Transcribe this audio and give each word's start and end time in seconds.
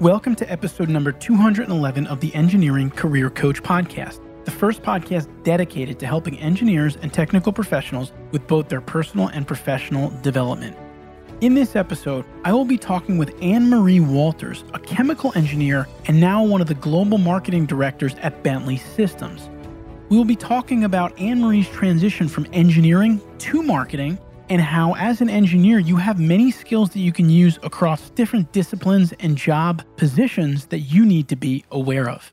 Welcome 0.00 0.36
to 0.36 0.48
episode 0.48 0.88
number 0.88 1.10
211 1.10 2.06
of 2.06 2.20
the 2.20 2.32
Engineering 2.32 2.88
Career 2.88 3.30
Coach 3.30 3.64
Podcast, 3.64 4.20
the 4.44 4.50
first 4.52 4.80
podcast 4.80 5.26
dedicated 5.42 5.98
to 5.98 6.06
helping 6.06 6.38
engineers 6.38 6.96
and 7.02 7.12
technical 7.12 7.52
professionals 7.52 8.12
with 8.30 8.46
both 8.46 8.68
their 8.68 8.80
personal 8.80 9.26
and 9.26 9.44
professional 9.44 10.10
development. 10.22 10.76
In 11.40 11.54
this 11.54 11.74
episode, 11.74 12.24
I 12.44 12.52
will 12.52 12.64
be 12.64 12.78
talking 12.78 13.18
with 13.18 13.34
Anne 13.42 13.68
Marie 13.68 13.98
Walters, 13.98 14.62
a 14.72 14.78
chemical 14.78 15.32
engineer 15.34 15.88
and 16.06 16.20
now 16.20 16.44
one 16.44 16.60
of 16.60 16.68
the 16.68 16.74
global 16.74 17.18
marketing 17.18 17.66
directors 17.66 18.14
at 18.22 18.44
Bentley 18.44 18.76
Systems. 18.76 19.50
We 20.10 20.16
will 20.16 20.24
be 20.24 20.36
talking 20.36 20.84
about 20.84 21.18
Anne 21.18 21.40
Marie's 21.40 21.68
transition 21.70 22.28
from 22.28 22.46
engineering 22.52 23.20
to 23.38 23.64
marketing 23.64 24.16
and 24.48 24.60
how, 24.60 24.94
as 24.94 25.20
an 25.20 25.28
engineer, 25.28 25.78
you 25.78 25.96
have 25.96 26.18
many 26.18 26.50
skills 26.50 26.90
that 26.90 27.00
you 27.00 27.12
can 27.12 27.28
use 27.28 27.58
across 27.62 28.10
different 28.10 28.52
disciplines 28.52 29.12
and 29.20 29.36
job 29.36 29.82
positions 29.96 30.66
that 30.66 30.80
you 30.80 31.04
need 31.04 31.28
to 31.28 31.36
be 31.36 31.64
aware 31.70 32.08
of. 32.08 32.32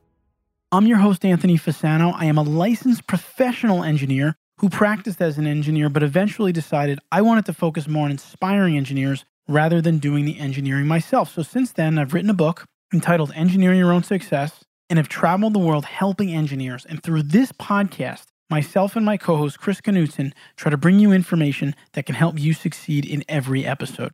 I'm 0.71 0.87
your 0.87 0.97
host, 0.97 1.23
Anthony 1.25 1.57
Fasano. 1.57 2.13
I 2.15 2.25
am 2.25 2.37
a 2.37 2.43
licensed 2.43 3.07
professional 3.07 3.83
engineer 3.83 4.35
who 4.59 4.69
practiced 4.69 5.21
as 5.21 5.37
an 5.37 5.47
engineer, 5.47 5.89
but 5.89 6.03
eventually 6.03 6.51
decided 6.51 6.99
I 7.11 7.21
wanted 7.21 7.45
to 7.45 7.53
focus 7.53 7.87
more 7.87 8.05
on 8.05 8.11
inspiring 8.11 8.77
engineers 8.77 9.25
rather 9.47 9.81
than 9.81 9.99
doing 9.99 10.25
the 10.25 10.39
engineering 10.39 10.87
myself. 10.87 11.33
So 11.33 11.43
since 11.43 11.71
then, 11.71 11.97
I've 11.97 12.13
written 12.13 12.29
a 12.29 12.35
book 12.35 12.65
entitled 12.93 13.31
Engineering 13.35 13.79
Your 13.79 13.91
Own 13.91 14.03
Success 14.03 14.63
and 14.89 14.97
have 14.97 15.09
traveled 15.09 15.53
the 15.53 15.59
world 15.59 15.85
helping 15.85 16.33
engineers. 16.33 16.85
And 16.85 17.01
through 17.01 17.23
this 17.23 17.51
podcast, 17.51 18.25
Myself 18.49 18.95
and 18.95 19.05
my 19.05 19.17
co 19.17 19.37
host, 19.37 19.59
Chris 19.59 19.81
Knutson, 19.81 20.31
try 20.55 20.69
to 20.69 20.77
bring 20.77 20.99
you 20.99 21.11
information 21.11 21.75
that 21.93 22.05
can 22.05 22.15
help 22.15 22.39
you 22.39 22.53
succeed 22.53 23.05
in 23.05 23.23
every 23.27 23.65
episode. 23.65 24.11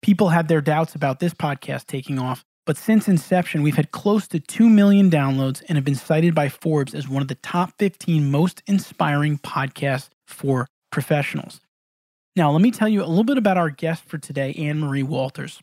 People 0.00 0.28
had 0.28 0.48
their 0.48 0.60
doubts 0.60 0.94
about 0.94 1.18
this 1.18 1.34
podcast 1.34 1.86
taking 1.86 2.18
off, 2.18 2.44
but 2.66 2.76
since 2.76 3.08
inception, 3.08 3.62
we've 3.62 3.76
had 3.76 3.90
close 3.90 4.28
to 4.28 4.38
2 4.38 4.68
million 4.68 5.10
downloads 5.10 5.62
and 5.68 5.76
have 5.76 5.84
been 5.84 5.94
cited 5.96 6.34
by 6.34 6.48
Forbes 6.48 6.94
as 6.94 7.08
one 7.08 7.20
of 7.20 7.28
the 7.28 7.34
top 7.36 7.72
15 7.78 8.30
most 8.30 8.62
inspiring 8.66 9.38
podcasts 9.38 10.10
for 10.26 10.68
professionals. 10.92 11.60
Now, 12.36 12.52
let 12.52 12.62
me 12.62 12.70
tell 12.70 12.88
you 12.88 13.02
a 13.02 13.06
little 13.06 13.24
bit 13.24 13.38
about 13.38 13.56
our 13.56 13.70
guest 13.70 14.04
for 14.04 14.18
today, 14.18 14.52
Anne 14.54 14.78
Marie 14.78 15.02
Walters. 15.02 15.60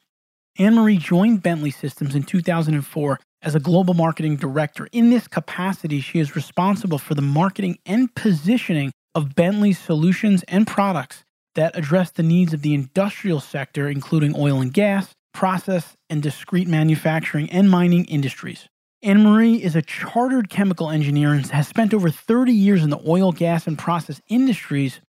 Anne 0.57 0.75
Marie 0.75 0.97
joined 0.97 1.41
Bentley 1.41 1.71
Systems 1.71 2.13
in 2.13 2.23
2004 2.23 3.19
as 3.41 3.55
a 3.55 3.59
global 3.59 3.93
marketing 3.93 4.35
director. 4.35 4.87
In 4.91 5.09
this 5.09 5.27
capacity, 5.27 5.99
she 6.01 6.19
is 6.19 6.35
responsible 6.35 6.97
for 6.97 7.15
the 7.15 7.21
marketing 7.21 7.79
and 7.85 8.13
positioning 8.15 8.91
of 9.15 9.35
Bentley's 9.35 9.79
solutions 9.79 10.43
and 10.47 10.67
products 10.67 11.23
that 11.55 11.77
address 11.77 12.11
the 12.11 12.23
needs 12.23 12.53
of 12.53 12.61
the 12.61 12.73
industrial 12.73 13.39
sector, 13.39 13.89
including 13.89 14.33
oil 14.37 14.61
and 14.61 14.73
gas, 14.73 15.13
process 15.33 15.95
and 16.09 16.21
discrete 16.21 16.67
manufacturing, 16.67 17.49
and 17.49 17.69
mining 17.69 18.05
industries. 18.05 18.67
Anne 19.03 19.23
Marie 19.23 19.55
is 19.55 19.75
a 19.75 19.81
chartered 19.81 20.49
chemical 20.49 20.89
engineer 20.89 21.33
and 21.33 21.45
has 21.47 21.67
spent 21.67 21.93
over 21.93 22.09
30 22.09 22.53
years 22.53 22.83
in 22.83 22.91
the 22.91 23.01
oil, 23.07 23.31
gas, 23.31 23.65
and 23.65 23.77
process 23.77 24.21
industries. 24.29 25.01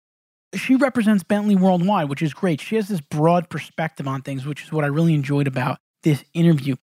She 0.56 0.76
represents 0.76 1.24
Bentley 1.24 1.56
worldwide, 1.56 2.10
which 2.10 2.22
is 2.22 2.34
great. 2.34 2.62
She 2.62 2.78
has 2.78 2.88
this 2.88 3.02
broad 3.02 3.50
perspective 3.50 4.08
on 4.08 4.22
things, 4.22 4.46
which 4.46 4.64
is 4.64 4.72
what 4.72 4.86
I 4.86 4.88
really 4.88 5.14
enjoyed 5.14 5.48
about 5.48 5.78
this 6.04 6.24
interview. 6.34 6.76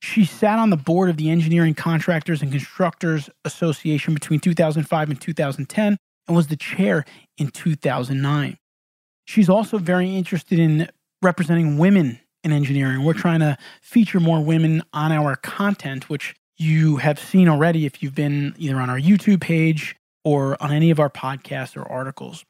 She 0.00 0.24
sat 0.24 0.58
on 0.58 0.70
the 0.70 0.76
board 0.76 1.10
of 1.10 1.16
the 1.16 1.30
Engineering 1.30 1.74
Contractors 1.74 2.40
and 2.40 2.52
Constructors 2.52 3.28
Association 3.44 4.14
between 4.14 4.40
2005 4.40 5.10
and 5.10 5.20
2010 5.20 5.96
and 6.26 6.36
was 6.36 6.46
the 6.46 6.56
chair 6.56 7.04
in 7.36 7.48
2009. 7.48 8.56
She's 9.24 9.48
also 9.48 9.78
very 9.78 10.14
interested 10.16 10.58
in 10.58 10.88
representing 11.20 11.78
women 11.78 12.20
in 12.44 12.52
engineering. 12.52 13.04
We're 13.04 13.14
trying 13.14 13.40
to 13.40 13.58
feature 13.82 14.20
more 14.20 14.42
women 14.42 14.82
on 14.92 15.10
our 15.10 15.36
content, 15.36 16.08
which 16.08 16.34
you 16.56 16.96
have 16.96 17.18
seen 17.18 17.48
already 17.48 17.84
if 17.84 18.02
you've 18.02 18.14
been 18.14 18.54
either 18.56 18.76
on 18.76 18.90
our 18.90 18.98
YouTube 18.98 19.40
page 19.40 19.96
or 20.24 20.56
on 20.62 20.72
any 20.72 20.90
of 20.90 21.00
our 21.00 21.10
podcasts 21.10 21.76
or 21.76 21.90
articles. 21.90 22.44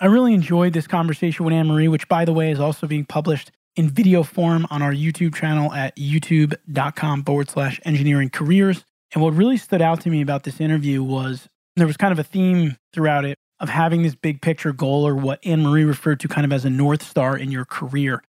I 0.00 0.06
really 0.06 0.32
enjoyed 0.32 0.72
this 0.72 0.86
conversation 0.86 1.44
with 1.44 1.52
Anne 1.52 1.66
Marie, 1.66 1.88
which, 1.88 2.08
by 2.08 2.24
the 2.24 2.32
way, 2.32 2.50
is 2.50 2.60
also 2.60 2.86
being 2.86 3.04
published 3.04 3.52
in 3.80 3.88
video 3.88 4.22
form 4.22 4.66
on 4.68 4.82
our 4.82 4.92
YouTube 4.92 5.34
channel 5.34 5.72
at 5.72 5.96
youtube.com 5.96 7.24
forward 7.24 7.48
slash 7.48 7.80
engineering 7.86 8.28
careers. 8.28 8.84
And 9.14 9.22
what 9.22 9.32
really 9.32 9.56
stood 9.56 9.80
out 9.80 10.02
to 10.02 10.10
me 10.10 10.20
about 10.20 10.44
this 10.44 10.60
interview 10.60 11.02
was 11.02 11.48
there 11.76 11.86
was 11.86 11.96
kind 11.96 12.12
of 12.12 12.18
a 12.18 12.22
theme 12.22 12.76
throughout 12.92 13.24
it 13.24 13.38
of 13.58 13.70
having 13.70 14.02
this 14.02 14.14
big 14.14 14.42
picture 14.42 14.74
goal 14.74 15.08
or 15.08 15.14
what 15.14 15.40
Anne 15.46 15.62
Marie 15.62 15.84
referred 15.84 16.20
to 16.20 16.28
kind 16.28 16.44
of 16.44 16.52
as 16.52 16.66
a 16.66 16.70
North 16.70 17.02
Star 17.02 17.38
in 17.38 17.50
your 17.50 17.64
career. 17.64 18.22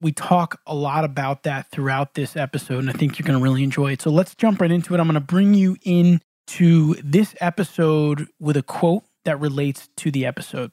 We 0.00 0.12
talk 0.12 0.60
a 0.64 0.76
lot 0.76 1.04
about 1.04 1.42
that 1.42 1.72
throughout 1.72 2.14
this 2.14 2.36
episode, 2.36 2.78
and 2.78 2.90
I 2.90 2.92
think 2.92 3.18
you're 3.18 3.26
going 3.26 3.38
to 3.38 3.42
really 3.42 3.64
enjoy 3.64 3.92
it. 3.92 4.00
So 4.02 4.10
let's 4.10 4.36
jump 4.36 4.60
right 4.60 4.70
into 4.70 4.94
it. 4.94 5.00
I'm 5.00 5.08
going 5.08 5.14
to 5.14 5.20
bring 5.20 5.54
you 5.54 5.76
in 5.82 6.20
to 6.48 6.94
this 7.02 7.34
episode 7.40 8.28
with 8.38 8.56
a 8.56 8.62
quote 8.62 9.02
that 9.24 9.40
relates 9.40 9.88
to 9.96 10.12
the 10.12 10.24
episode. 10.24 10.70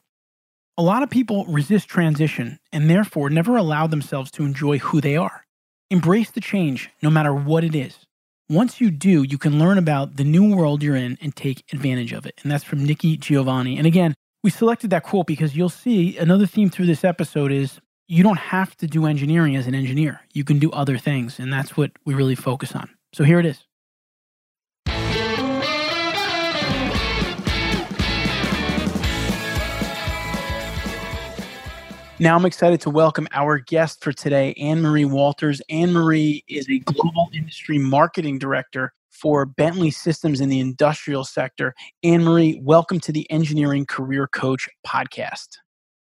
A 0.77 0.81
lot 0.81 1.03
of 1.03 1.09
people 1.09 1.45
resist 1.45 1.89
transition 1.89 2.57
and 2.71 2.89
therefore 2.89 3.29
never 3.29 3.57
allow 3.57 3.87
themselves 3.87 4.31
to 4.31 4.45
enjoy 4.45 4.79
who 4.79 5.01
they 5.01 5.17
are. 5.17 5.45
Embrace 5.89 6.31
the 6.31 6.39
change, 6.39 6.89
no 7.01 7.09
matter 7.09 7.33
what 7.33 7.65
it 7.65 7.75
is. 7.75 8.07
Once 8.49 8.79
you 8.79 8.89
do, 8.89 9.23
you 9.23 9.37
can 9.37 9.59
learn 9.59 9.77
about 9.77 10.15
the 10.15 10.23
new 10.23 10.55
world 10.55 10.81
you're 10.81 10.95
in 10.95 11.17
and 11.21 11.35
take 11.35 11.65
advantage 11.73 12.13
of 12.13 12.25
it. 12.25 12.39
And 12.41 12.51
that's 12.51 12.63
from 12.63 12.85
Nikki 12.85 13.17
Giovanni. 13.17 13.77
And 13.77 13.85
again, 13.85 14.13
we 14.43 14.49
selected 14.49 14.89
that 14.91 15.03
quote 15.03 15.27
because 15.27 15.55
you'll 15.55 15.69
see 15.69 16.17
another 16.17 16.45
theme 16.45 16.69
through 16.69 16.85
this 16.85 17.03
episode 17.03 17.51
is 17.51 17.79
you 18.07 18.23
don't 18.23 18.39
have 18.39 18.75
to 18.77 18.87
do 18.87 19.05
engineering 19.05 19.55
as 19.57 19.67
an 19.67 19.75
engineer. 19.75 20.21
You 20.33 20.43
can 20.43 20.59
do 20.59 20.71
other 20.71 20.97
things. 20.97 21.39
And 21.39 21.51
that's 21.51 21.75
what 21.75 21.91
we 22.05 22.13
really 22.13 22.35
focus 22.35 22.75
on. 22.75 22.89
So 23.13 23.25
here 23.25 23.39
it 23.39 23.45
is. 23.45 23.65
Now 32.21 32.35
I'm 32.35 32.45
excited 32.45 32.79
to 32.81 32.91
welcome 32.91 33.27
our 33.31 33.57
guest 33.57 34.03
for 34.03 34.13
today, 34.13 34.53
Anne 34.53 34.83
Marie 34.83 35.05
Walters. 35.05 35.59
Anne 35.71 35.91
Marie 35.91 36.43
is 36.47 36.69
a 36.69 36.77
global 36.77 37.31
industry 37.33 37.79
marketing 37.79 38.37
director 38.37 38.93
for 39.09 39.43
Bentley 39.47 39.89
Systems 39.89 40.39
in 40.39 40.47
the 40.47 40.59
industrial 40.59 41.23
sector. 41.23 41.73
Anne 42.03 42.23
Marie, 42.23 42.61
welcome 42.61 42.99
to 42.99 43.11
the 43.11 43.25
Engineering 43.31 43.87
Career 43.87 44.27
Coach 44.27 44.69
podcast. 44.85 45.47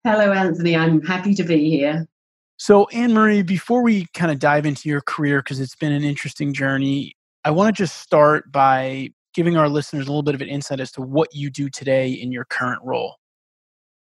Hello, 0.02 0.32
Anthony. 0.32 0.74
I'm 0.74 1.00
happy 1.02 1.34
to 1.34 1.44
be 1.44 1.70
here. 1.70 2.08
So, 2.56 2.88
Anne 2.88 3.14
Marie, 3.14 3.42
before 3.42 3.84
we 3.84 4.06
kind 4.12 4.32
of 4.32 4.40
dive 4.40 4.66
into 4.66 4.88
your 4.88 5.02
career, 5.02 5.38
because 5.38 5.60
it's 5.60 5.76
been 5.76 5.92
an 5.92 6.02
interesting 6.02 6.52
journey, 6.52 7.14
I 7.44 7.52
want 7.52 7.72
to 7.72 7.80
just 7.80 8.00
start 8.00 8.50
by 8.50 9.10
giving 9.34 9.56
our 9.56 9.69
listeners 9.69 10.08
a 10.08 10.10
little 10.10 10.24
bit 10.24 10.34
of 10.34 10.40
an 10.40 10.48
insight 10.48 10.80
as 10.80 10.90
to 10.92 11.00
what 11.00 11.32
you 11.32 11.48
do 11.48 11.70
today 11.70 12.10
in 12.10 12.32
your 12.32 12.44
current 12.46 12.80
role. 12.82 13.19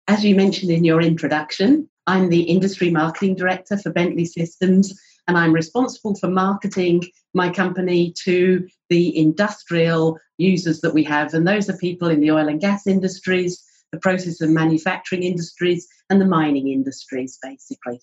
As 0.09 0.25
you 0.25 0.33
mentioned 0.33 0.71
in 0.71 0.83
your 0.83 1.03
introduction, 1.03 1.87
I'm 2.07 2.29
the 2.29 2.41
Industry 2.41 2.89
Marketing 2.89 3.35
Director 3.35 3.77
for 3.77 3.91
Bentley 3.91 4.25
Systems, 4.25 4.99
and 5.27 5.37
I'm 5.37 5.53
responsible 5.53 6.15
for 6.15 6.27
marketing 6.27 7.03
my 7.35 7.51
company 7.51 8.11
to 8.23 8.67
the 8.89 9.15
industrial 9.15 10.17
users 10.39 10.81
that 10.81 10.95
we 10.95 11.03
have. 11.03 11.35
And 11.35 11.47
those 11.47 11.69
are 11.69 11.77
people 11.77 12.09
in 12.09 12.21
the 12.21 12.31
oil 12.31 12.47
and 12.47 12.59
gas 12.59 12.87
industries, 12.87 13.63
the 13.91 13.99
process 13.99 14.41
and 14.41 14.51
manufacturing 14.51 15.21
industries, 15.21 15.87
and 16.09 16.19
the 16.19 16.25
mining 16.25 16.69
industries, 16.69 17.37
basically. 17.43 18.01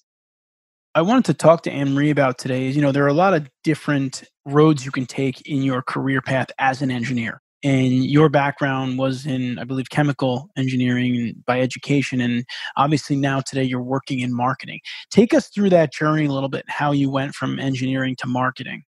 I 0.95 1.03
wanted 1.03 1.25
to 1.25 1.35
talk 1.35 1.65
to 1.65 1.73
Anne 1.73 1.93
Marie 1.93 2.11
about 2.11 2.39
today 2.39 2.69
is, 2.69 2.77
you 2.77 2.83
know, 2.83 2.93
there 2.93 3.05
are 3.05 3.09
a 3.09 3.15
lot 3.15 3.35
of 3.35 3.51
different 3.65 4.23
roads 4.45 4.85
you 4.85 4.93
can 4.93 5.07
take 5.07 5.41
in 5.41 5.65
your 5.65 5.83
career 5.83 6.23
path 6.23 6.53
as 6.57 6.83
an 6.83 6.93
engineer 6.93 7.43
and 7.63 8.05
your 8.05 8.29
background 8.29 8.99
was 8.99 9.27
in 9.27 9.59
i 9.59 9.65
believe 9.65 9.89
chemical 9.91 10.49
engineering 10.57 11.35
by 11.47 11.61
education 11.61 12.21
and 12.21 12.45
obviously 12.77 13.17
now 13.17 13.41
today 13.41 13.65
you're 13.65 13.83
working 13.83 14.21
in 14.21 14.35
marketing. 14.35 14.81
Take 15.11 15.35
us 15.35 15.49
through 15.49 15.71
that 15.71 15.93
journey 15.93 16.27
a 16.27 16.33
little 16.33 16.49
bit 16.49 16.65
how 16.69 16.93
you 16.93 17.11
went 17.11 17.35
from 17.35 17.59
engineering 17.59 18.17
to 18.19 18.27
marketing. 18.27 18.85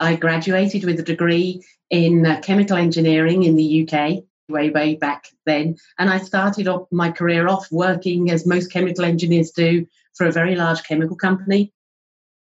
I 0.00 0.16
graduated 0.16 0.84
with 0.84 0.98
a 0.98 1.02
degree 1.02 1.62
in 1.90 2.26
uh, 2.26 2.40
chemical 2.40 2.76
engineering 2.76 3.44
in 3.44 3.56
the 3.56 3.82
uk 3.82 4.24
way 4.48 4.70
way 4.70 4.96
back 4.96 5.26
then 5.46 5.76
and 5.98 6.10
i 6.10 6.18
started 6.18 6.66
off 6.68 6.86
my 6.90 7.10
career 7.10 7.48
off 7.48 7.66
working 7.70 8.30
as 8.30 8.46
most 8.46 8.72
chemical 8.72 9.04
engineers 9.04 9.50
do 9.50 9.86
for 10.14 10.26
a 10.26 10.32
very 10.32 10.56
large 10.56 10.82
chemical 10.84 11.16
company. 11.16 11.72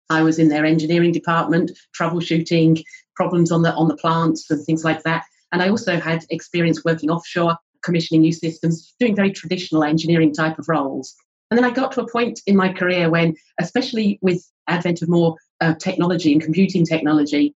I 0.09 0.23
was 0.23 0.39
in 0.39 0.49
their 0.49 0.65
engineering 0.65 1.11
department 1.11 1.71
troubleshooting 1.97 2.83
problems 3.15 3.51
on 3.51 3.61
the 3.61 3.73
on 3.73 3.87
the 3.87 3.97
plants 3.97 4.49
and 4.49 4.63
things 4.65 4.83
like 4.83 5.03
that 5.03 5.23
and 5.51 5.61
I 5.61 5.69
also 5.69 5.99
had 5.99 6.25
experience 6.29 6.83
working 6.85 7.09
offshore, 7.09 7.57
commissioning 7.83 8.21
new 8.21 8.31
systems, 8.31 8.93
doing 8.99 9.15
very 9.15 9.31
traditional 9.31 9.83
engineering 9.83 10.33
type 10.33 10.59
of 10.59 10.69
roles. 10.69 11.15
And 11.49 11.57
then 11.57 11.65
I 11.65 11.71
got 11.71 11.91
to 11.93 12.01
a 12.01 12.09
point 12.09 12.39
in 12.47 12.55
my 12.55 12.71
career 12.71 13.09
when, 13.09 13.35
especially 13.59 14.19
with 14.21 14.41
advent 14.67 15.01
of 15.01 15.09
more 15.09 15.35
uh, 15.59 15.73
technology 15.75 16.31
and 16.31 16.41
computing 16.41 16.85
technology, 16.85 17.53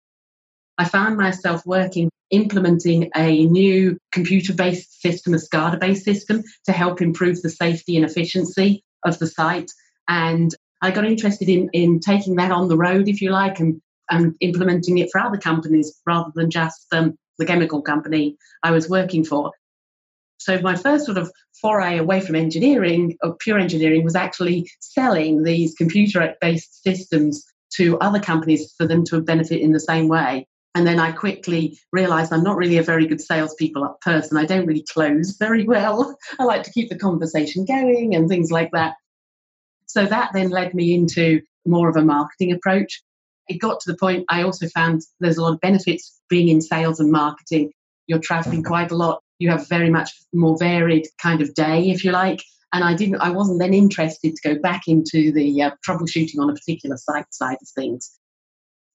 I 0.78 0.86
found 0.86 1.18
myself 1.18 1.66
working 1.66 2.10
implementing 2.32 3.12
a 3.16 3.46
new 3.46 3.96
computer-based 4.12 5.00
system, 5.04 5.36
a 5.36 5.38
SCADA-based 5.38 6.04
system, 6.04 6.42
to 6.66 6.72
help 6.72 7.00
improve 7.00 7.40
the 7.44 7.50
safety 7.50 7.96
and 7.96 8.04
efficiency 8.04 8.84
of 9.06 9.20
the 9.20 9.28
site. 9.28 9.70
And 10.08 10.52
I 10.82 10.90
got 10.90 11.06
interested 11.06 11.48
in, 11.48 11.70
in 11.74 12.00
taking 12.00 12.38
that 12.38 12.52
on 12.52 12.70
the 12.70 12.78
road, 12.78 13.08
if 13.08 13.22
you 13.22 13.30
like, 13.30 13.60
and, 13.60 13.80
and 14.14 14.36
implementing 14.42 15.00
it 15.00 15.10
for 15.12 15.20
other 15.20 15.38
companies 15.38 16.00
rather 16.06 16.32
than 16.36 16.50
just 16.50 16.86
um, 16.92 17.18
the 17.40 17.46
chemical 17.46 17.82
company 17.82 18.38
I 18.62 18.72
was 18.72 18.88
working 18.88 19.26
for. 19.26 19.52
So 20.38 20.62
my 20.62 20.76
first 20.76 21.06
sort 21.06 21.18
of 21.18 21.32
foray 21.62 21.98
away 21.98 22.20
from 22.22 22.36
engineering, 22.36 23.18
or 23.24 23.36
pure 23.36 23.58
engineering, 23.58 24.04
was 24.04 24.16
actually 24.16 24.70
selling 24.80 25.44
these 25.44 25.74
computer-based 25.76 26.84
systems 26.84 27.44
to 27.78 27.98
other 28.00 28.20
companies 28.20 28.74
for 28.78 28.88
them 28.88 29.04
to 29.06 29.22
benefit 29.22 29.62
in 29.62 29.72
the 29.72 29.80
same 29.80 30.08
way. 30.08 30.48
And 30.76 30.86
then 30.86 31.00
I 31.00 31.12
quickly 31.12 31.78
realized 31.92 32.34
I'm 32.34 32.44
not 32.44 32.58
really 32.58 32.78
a 32.78 32.84
very 32.84 33.08
good 33.08 33.22
salespeople 33.22 33.98
person. 34.02 34.38
I 34.38 34.46
don't 34.46 34.66
really 34.66 34.86
close 34.92 35.38
very 35.38 35.64
well. 35.66 36.16
I 36.40 36.44
like 36.44 36.64
to 36.64 36.72
keep 36.72 36.90
the 36.90 36.98
conversation 36.98 37.66
going 37.66 38.16
and 38.16 38.28
things 38.28 38.52
like 38.52 38.72
that. 38.74 38.96
So 39.86 40.06
that 40.06 40.32
then 40.34 40.50
led 40.50 40.74
me 40.74 40.94
into 40.94 41.42
more 41.66 41.90
of 41.90 41.96
a 41.96 42.04
marketing 42.04 42.52
approach. 42.52 43.02
It 43.48 43.60
got 43.60 43.80
to 43.82 43.92
the 43.92 43.98
point 43.98 44.26
I 44.30 44.44
also 44.44 44.68
found 44.68 45.02
there's 45.20 45.38
a 45.38 45.42
lot 45.42 45.54
of 45.54 45.60
benefits 45.60 46.20
being 46.30 46.48
in 46.48 46.62
sales 46.62 47.00
and 47.00 47.12
marketing. 47.12 47.72
You're 48.08 48.20
traveling 48.20 48.64
quite 48.64 48.92
a 48.92 48.96
lot. 48.96 49.22
You 49.40 49.50
have 49.50 49.68
very 49.68 49.90
much 49.90 50.12
more 50.34 50.58
varied 50.58 51.08
kind 51.22 51.42
of 51.42 51.54
day, 51.54 51.90
if 51.90 52.04
you 52.04 52.12
like. 52.12 52.42
And 52.74 52.84
I 52.84 52.96
didn't, 52.96 53.18
I 53.18 53.30
wasn't 53.30 53.60
then 53.60 53.74
interested 53.74 54.36
to 54.36 54.54
go 54.56 54.60
back 54.60 54.84
into 54.88 55.32
the 55.32 55.62
uh, 55.62 55.72
troubleshooting 55.88 56.40
on 56.40 56.50
a 56.50 56.54
particular 56.54 56.98
site 56.98 57.32
side 57.32 57.58
of 57.62 57.68
things. 57.76 58.18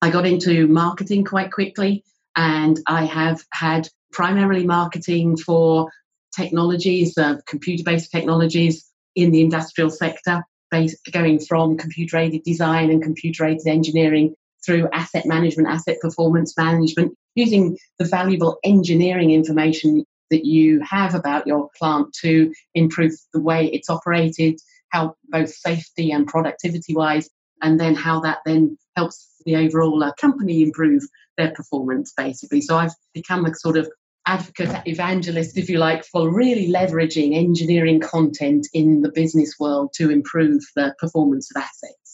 I 0.02 0.10
got 0.10 0.26
into 0.26 0.66
marketing 0.66 1.24
quite 1.24 1.52
quickly, 1.52 2.04
and 2.36 2.80
I 2.86 3.04
have 3.04 3.44
had 3.52 3.88
primarily 4.12 4.66
marketing 4.66 5.36
for 5.36 5.90
technologies, 6.34 7.16
uh, 7.18 7.36
computer 7.46 7.82
based 7.84 8.10
technologies 8.10 8.88
in 9.14 9.30
the 9.30 9.42
industrial 9.42 9.90
sector, 9.90 10.42
based, 10.70 10.98
going 11.12 11.40
from 11.40 11.76
computer 11.76 12.16
aided 12.16 12.42
design 12.44 12.90
and 12.90 13.02
computer 13.02 13.44
aided 13.44 13.66
engineering 13.66 14.34
through 14.64 14.88
asset 14.92 15.26
management, 15.26 15.68
asset 15.68 15.98
performance 16.00 16.56
management, 16.56 17.14
using 17.34 17.76
the 17.98 18.04
valuable 18.04 18.58
engineering 18.64 19.30
information 19.30 20.04
that 20.30 20.44
you 20.44 20.80
have 20.80 21.14
about 21.14 21.46
your 21.46 21.68
plant 21.78 22.12
to 22.22 22.52
improve 22.74 23.12
the 23.32 23.40
way 23.40 23.66
it's 23.66 23.88
operated, 23.88 24.58
how 24.90 25.14
both 25.28 25.50
safety 25.50 26.10
and 26.10 26.26
productivity 26.26 26.94
wise, 26.94 27.28
and 27.62 27.80
then 27.80 27.94
how 27.94 28.20
that 28.20 28.38
then 28.44 28.76
helps 28.96 29.28
the 29.46 29.56
overall 29.56 30.02
uh, 30.02 30.12
company 30.20 30.62
improve 30.62 31.02
their 31.36 31.52
performance, 31.52 32.12
basically. 32.16 32.60
So 32.60 32.76
I've 32.76 32.94
become 33.14 33.46
a 33.46 33.54
sort 33.54 33.76
of 33.76 33.88
advocate, 34.26 34.82
evangelist, 34.86 35.56
if 35.56 35.70
you 35.70 35.78
like, 35.78 36.04
for 36.04 36.32
really 36.32 36.70
leveraging 36.70 37.34
engineering 37.34 38.00
content 38.00 38.66
in 38.74 39.00
the 39.00 39.10
business 39.10 39.54
world 39.58 39.92
to 39.94 40.10
improve 40.10 40.62
the 40.76 40.94
performance 40.98 41.50
of 41.50 41.62
assets. 41.62 42.07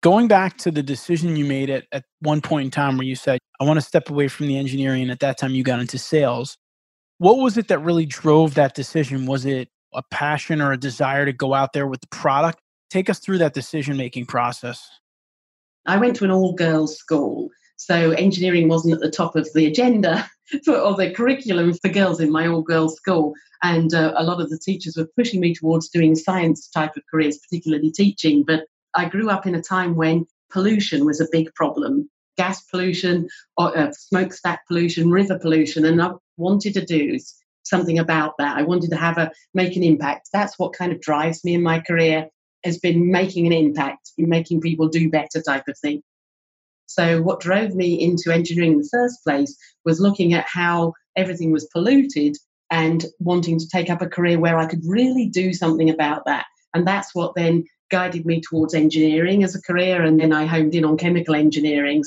Going 0.00 0.28
back 0.28 0.58
to 0.58 0.70
the 0.70 0.82
decision 0.82 1.34
you 1.36 1.44
made 1.44 1.70
at, 1.70 1.86
at 1.90 2.04
one 2.20 2.40
point 2.40 2.66
in 2.66 2.70
time 2.70 2.96
where 2.96 3.06
you 3.06 3.16
said, 3.16 3.40
I 3.60 3.64
want 3.64 3.78
to 3.78 3.84
step 3.84 4.10
away 4.10 4.28
from 4.28 4.46
the 4.46 4.56
engineering, 4.56 5.02
and 5.02 5.10
at 5.10 5.20
that 5.20 5.38
time 5.38 5.52
you 5.52 5.64
got 5.64 5.80
into 5.80 5.98
sales. 5.98 6.56
What 7.18 7.38
was 7.38 7.58
it 7.58 7.66
that 7.68 7.80
really 7.80 8.06
drove 8.06 8.54
that 8.54 8.74
decision? 8.74 9.26
Was 9.26 9.44
it 9.44 9.68
a 9.92 10.02
passion 10.12 10.60
or 10.60 10.70
a 10.70 10.76
desire 10.76 11.24
to 11.24 11.32
go 11.32 11.52
out 11.52 11.72
there 11.72 11.88
with 11.88 12.00
the 12.00 12.06
product? 12.08 12.60
Take 12.90 13.10
us 13.10 13.18
through 13.18 13.38
that 13.38 13.54
decision 13.54 13.96
making 13.96 14.26
process. 14.26 14.88
I 15.86 15.96
went 15.96 16.14
to 16.16 16.24
an 16.24 16.30
all 16.30 16.52
girls 16.52 16.96
school, 16.96 17.48
so 17.76 18.12
engineering 18.12 18.68
wasn't 18.68 18.94
at 18.94 19.00
the 19.00 19.10
top 19.10 19.34
of 19.34 19.48
the 19.52 19.66
agenda 19.66 20.30
for, 20.64 20.78
or 20.78 20.94
the 20.94 21.10
curriculum 21.10 21.74
for 21.74 21.88
girls 21.88 22.20
in 22.20 22.30
my 22.30 22.46
all 22.46 22.62
girls 22.62 22.94
school. 22.94 23.34
And 23.64 23.92
uh, 23.92 24.14
a 24.16 24.22
lot 24.22 24.40
of 24.40 24.50
the 24.50 24.58
teachers 24.58 24.96
were 24.96 25.08
pushing 25.16 25.40
me 25.40 25.54
towards 25.54 25.88
doing 25.88 26.14
science 26.14 26.68
type 26.68 26.96
of 26.96 27.02
careers, 27.10 27.38
particularly 27.38 27.90
teaching. 27.90 28.44
But 28.46 28.66
I 28.98 29.08
grew 29.08 29.30
up 29.30 29.46
in 29.46 29.54
a 29.54 29.62
time 29.62 29.94
when 29.94 30.26
pollution 30.50 31.06
was 31.06 31.20
a 31.20 31.28
big 31.30 31.54
problem 31.54 32.10
gas 32.38 32.62
pollution, 32.70 33.28
or, 33.56 33.76
uh, 33.76 33.90
smokestack 33.92 34.66
pollution, 34.68 35.10
river 35.10 35.38
pollution, 35.38 35.84
and 35.84 36.00
I 36.00 36.12
wanted 36.36 36.72
to 36.74 36.84
do 36.86 37.18
something 37.64 37.98
about 37.98 38.34
that. 38.38 38.56
I 38.56 38.62
wanted 38.62 38.90
to 38.90 38.96
have 38.96 39.18
a 39.18 39.32
make 39.54 39.76
an 39.76 39.82
impact. 39.82 40.28
That's 40.32 40.58
what 40.58 40.72
kind 40.72 40.92
of 40.92 41.00
drives 41.00 41.44
me 41.44 41.54
in 41.54 41.62
my 41.62 41.80
career 41.80 42.28
has 42.64 42.78
been 42.78 43.10
making 43.10 43.46
an 43.46 43.52
impact, 43.52 44.12
making 44.16 44.60
people 44.60 44.88
do 44.88 45.10
better 45.10 45.42
type 45.42 45.66
of 45.68 45.76
thing. 45.78 46.00
So, 46.86 47.20
what 47.20 47.40
drove 47.40 47.74
me 47.74 48.00
into 48.00 48.32
engineering 48.32 48.72
in 48.72 48.78
the 48.78 48.88
first 48.90 49.22
place 49.24 49.56
was 49.84 50.00
looking 50.00 50.32
at 50.32 50.46
how 50.46 50.94
everything 51.16 51.50
was 51.50 51.68
polluted 51.72 52.36
and 52.70 53.04
wanting 53.18 53.58
to 53.58 53.68
take 53.68 53.90
up 53.90 54.00
a 54.00 54.08
career 54.08 54.38
where 54.38 54.58
I 54.58 54.66
could 54.66 54.82
really 54.86 55.26
do 55.26 55.52
something 55.52 55.90
about 55.90 56.24
that. 56.26 56.46
And 56.74 56.86
that's 56.86 57.14
what 57.14 57.34
then 57.34 57.64
guided 57.90 58.26
me 58.26 58.40
towards 58.40 58.74
engineering 58.74 59.44
as 59.44 59.54
a 59.54 59.62
career. 59.62 60.02
And 60.02 60.20
then 60.20 60.32
I 60.32 60.46
honed 60.46 60.74
in 60.74 60.84
on 60.84 60.96
chemical 60.96 61.34
engineering. 61.34 62.04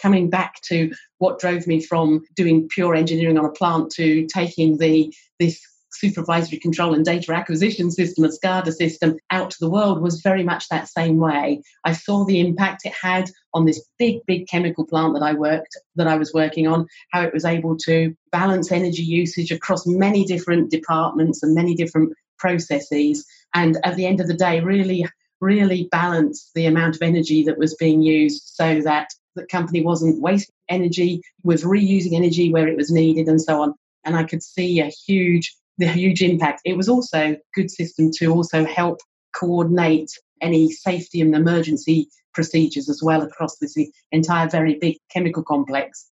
Coming 0.00 0.30
back 0.30 0.60
to 0.66 0.92
what 1.18 1.40
drove 1.40 1.66
me 1.66 1.82
from 1.82 2.24
doing 2.36 2.68
pure 2.68 2.94
engineering 2.94 3.36
on 3.36 3.44
a 3.44 3.50
plant 3.50 3.90
to 3.92 4.26
taking 4.26 4.78
the 4.78 5.12
this 5.40 5.60
supervisory 5.98 6.58
control 6.58 6.94
and 6.94 7.04
data 7.04 7.32
acquisition 7.32 7.90
system, 7.90 8.24
a 8.24 8.28
SCADA 8.28 8.72
system, 8.72 9.16
out 9.30 9.50
to 9.50 9.56
the 9.60 9.70
world 9.70 10.00
was 10.00 10.20
very 10.20 10.44
much 10.44 10.68
that 10.68 10.88
same 10.88 11.18
way. 11.18 11.62
I 11.84 11.92
saw 11.92 12.24
the 12.24 12.40
impact 12.40 12.82
it 12.84 12.92
had 12.92 13.30
on 13.54 13.64
this 13.64 13.84
big, 13.98 14.20
big 14.26 14.46
chemical 14.46 14.86
plant 14.86 15.14
that 15.14 15.22
I 15.22 15.34
worked, 15.34 15.76
that 15.96 16.06
I 16.06 16.16
was 16.16 16.32
working 16.32 16.66
on, 16.66 16.86
how 17.12 17.22
it 17.22 17.34
was 17.34 17.44
able 17.44 17.76
to 17.78 18.14
balance 18.30 18.70
energy 18.70 19.02
usage 19.02 19.50
across 19.50 19.86
many 19.86 20.24
different 20.24 20.70
departments 20.70 21.42
and 21.42 21.54
many 21.54 21.74
different 21.74 22.12
processes. 22.38 23.26
And 23.58 23.76
at 23.82 23.96
the 23.96 24.06
end 24.06 24.20
of 24.20 24.28
the 24.28 24.34
day, 24.34 24.60
really, 24.60 25.04
really 25.40 25.88
balance 25.90 26.52
the 26.54 26.66
amount 26.66 26.94
of 26.94 27.02
energy 27.02 27.42
that 27.42 27.58
was 27.58 27.74
being 27.74 28.02
used 28.02 28.42
so 28.54 28.80
that 28.82 29.08
the 29.34 29.46
company 29.46 29.80
wasn't 29.80 30.22
wasting 30.22 30.54
energy, 30.68 31.22
was 31.42 31.64
reusing 31.64 32.14
energy 32.14 32.52
where 32.52 32.68
it 32.68 32.76
was 32.76 32.92
needed, 32.92 33.26
and 33.26 33.42
so 33.42 33.60
on. 33.60 33.74
And 34.04 34.14
I 34.14 34.22
could 34.22 34.44
see 34.44 34.78
a 34.78 34.92
huge 35.06 35.56
the 35.76 35.88
huge 35.88 36.22
impact. 36.22 36.60
It 36.64 36.76
was 36.76 36.88
also 36.88 37.18
a 37.18 37.38
good 37.52 37.70
system 37.70 38.12
to 38.18 38.26
also 38.32 38.64
help 38.64 39.00
coordinate 39.34 40.10
any 40.40 40.70
safety 40.70 41.20
and 41.20 41.34
emergency 41.34 42.08
procedures 42.34 42.88
as 42.88 43.02
well 43.02 43.22
across 43.22 43.56
this 43.56 43.76
entire 44.12 44.48
very 44.48 44.74
big 44.74 44.98
chemical 45.12 45.42
complex. 45.42 46.08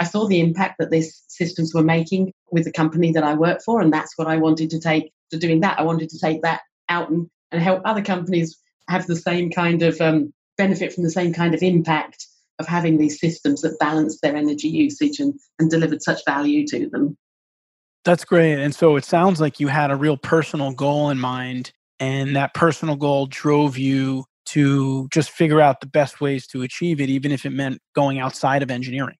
I 0.00 0.04
saw 0.04 0.26
the 0.26 0.40
impact 0.40 0.76
that 0.80 0.90
these 0.90 1.22
systems 1.28 1.72
were 1.72 1.84
making 1.84 2.32
with 2.50 2.64
the 2.64 2.72
company 2.72 3.12
that 3.12 3.24
I 3.24 3.34
work 3.34 3.62
for, 3.64 3.80
and 3.80 3.92
that's 3.92 4.14
what 4.16 4.26
I 4.26 4.38
wanted 4.38 4.70
to 4.70 4.80
take 4.80 5.12
to 5.30 5.38
doing 5.38 5.60
that. 5.60 5.78
I 5.78 5.82
wanted 5.82 6.08
to 6.10 6.18
take 6.18 6.42
that 6.42 6.62
out 6.88 7.10
and, 7.10 7.28
and 7.52 7.62
help 7.62 7.82
other 7.84 8.02
companies 8.02 8.58
have 8.88 9.06
the 9.06 9.16
same 9.16 9.50
kind 9.50 9.82
of 9.82 10.00
um, 10.00 10.32
benefit 10.56 10.92
from 10.92 11.04
the 11.04 11.10
same 11.10 11.32
kind 11.32 11.54
of 11.54 11.62
impact 11.62 12.26
of 12.58 12.66
having 12.66 12.98
these 12.98 13.20
systems 13.20 13.60
that 13.62 13.78
balance 13.78 14.18
their 14.20 14.36
energy 14.36 14.68
usage 14.68 15.20
and, 15.20 15.34
and 15.58 15.70
delivered 15.70 16.02
such 16.02 16.20
value 16.26 16.66
to 16.66 16.88
them. 16.88 17.16
That's 18.04 18.24
great. 18.24 18.58
And 18.58 18.74
so 18.74 18.96
it 18.96 19.04
sounds 19.04 19.40
like 19.40 19.60
you 19.60 19.68
had 19.68 19.90
a 19.90 19.96
real 19.96 20.16
personal 20.16 20.72
goal 20.72 21.10
in 21.10 21.18
mind, 21.18 21.72
and 22.00 22.34
that 22.36 22.54
personal 22.54 22.96
goal 22.96 23.26
drove 23.26 23.76
you 23.76 24.24
to 24.46 25.08
just 25.12 25.30
figure 25.30 25.60
out 25.60 25.80
the 25.80 25.86
best 25.86 26.20
ways 26.20 26.46
to 26.48 26.62
achieve 26.62 27.00
it, 27.00 27.10
even 27.10 27.32
if 27.32 27.44
it 27.44 27.50
meant 27.50 27.80
going 27.94 28.18
outside 28.18 28.62
of 28.62 28.70
engineering. 28.70 29.16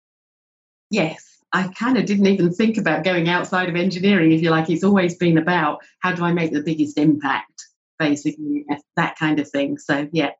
Yes. 0.90 1.27
I 1.52 1.68
kind 1.68 1.96
of 1.96 2.04
didn't 2.04 2.26
even 2.26 2.52
think 2.52 2.76
about 2.76 3.04
going 3.04 3.28
outside 3.28 3.68
of 3.68 3.76
engineering, 3.76 4.32
if 4.32 4.42
you 4.42 4.50
like. 4.50 4.68
It's 4.68 4.84
always 4.84 5.16
been 5.16 5.38
about 5.38 5.78
how 6.00 6.12
do 6.12 6.22
I 6.24 6.32
make 6.32 6.52
the 6.52 6.62
biggest 6.62 6.98
impact, 6.98 7.64
basically, 7.98 8.66
that 8.96 9.16
kind 9.18 9.40
of 9.40 9.48
thing. 9.48 9.78
So, 9.78 10.08
yeah. 10.12 10.30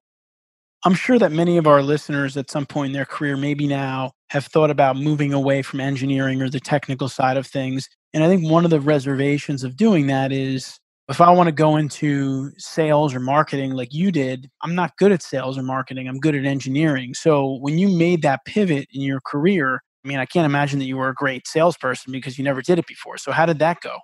I'm 0.84 0.94
sure 0.94 1.18
that 1.18 1.32
many 1.32 1.56
of 1.56 1.66
our 1.66 1.82
listeners 1.82 2.36
at 2.36 2.50
some 2.50 2.66
point 2.66 2.88
in 2.88 2.92
their 2.92 3.04
career, 3.04 3.36
maybe 3.36 3.66
now, 3.66 4.12
have 4.30 4.46
thought 4.46 4.70
about 4.70 4.96
moving 4.96 5.32
away 5.32 5.62
from 5.62 5.80
engineering 5.80 6.42
or 6.42 6.50
the 6.50 6.60
technical 6.60 7.08
side 7.08 7.36
of 7.36 7.46
things. 7.46 7.88
And 8.14 8.22
I 8.22 8.28
think 8.28 8.48
one 8.48 8.64
of 8.64 8.70
the 8.70 8.80
reservations 8.80 9.64
of 9.64 9.76
doing 9.76 10.06
that 10.08 10.30
is 10.30 10.78
if 11.08 11.22
I 11.22 11.30
want 11.30 11.48
to 11.48 11.52
go 11.52 11.76
into 11.76 12.52
sales 12.58 13.14
or 13.14 13.20
marketing 13.20 13.72
like 13.72 13.92
you 13.92 14.12
did, 14.12 14.50
I'm 14.62 14.74
not 14.74 14.96
good 14.98 15.10
at 15.10 15.22
sales 15.22 15.56
or 15.56 15.62
marketing. 15.62 16.06
I'm 16.06 16.20
good 16.20 16.34
at 16.34 16.44
engineering. 16.44 17.14
So 17.14 17.56
when 17.60 17.78
you 17.78 17.88
made 17.88 18.22
that 18.22 18.44
pivot 18.44 18.88
in 18.92 19.00
your 19.00 19.20
career, 19.22 19.82
I 20.08 20.10
mean, 20.10 20.20
I 20.20 20.24
can't 20.24 20.46
imagine 20.46 20.78
that 20.78 20.86
you 20.86 20.96
were 20.96 21.10
a 21.10 21.14
great 21.14 21.46
salesperson 21.46 22.12
because 22.12 22.38
you 22.38 22.44
never 22.44 22.62
did 22.62 22.78
it 22.78 22.86
before. 22.86 23.18
So 23.18 23.30
how 23.30 23.44
did 23.44 23.58
that 23.58 23.82
go? 23.82 23.98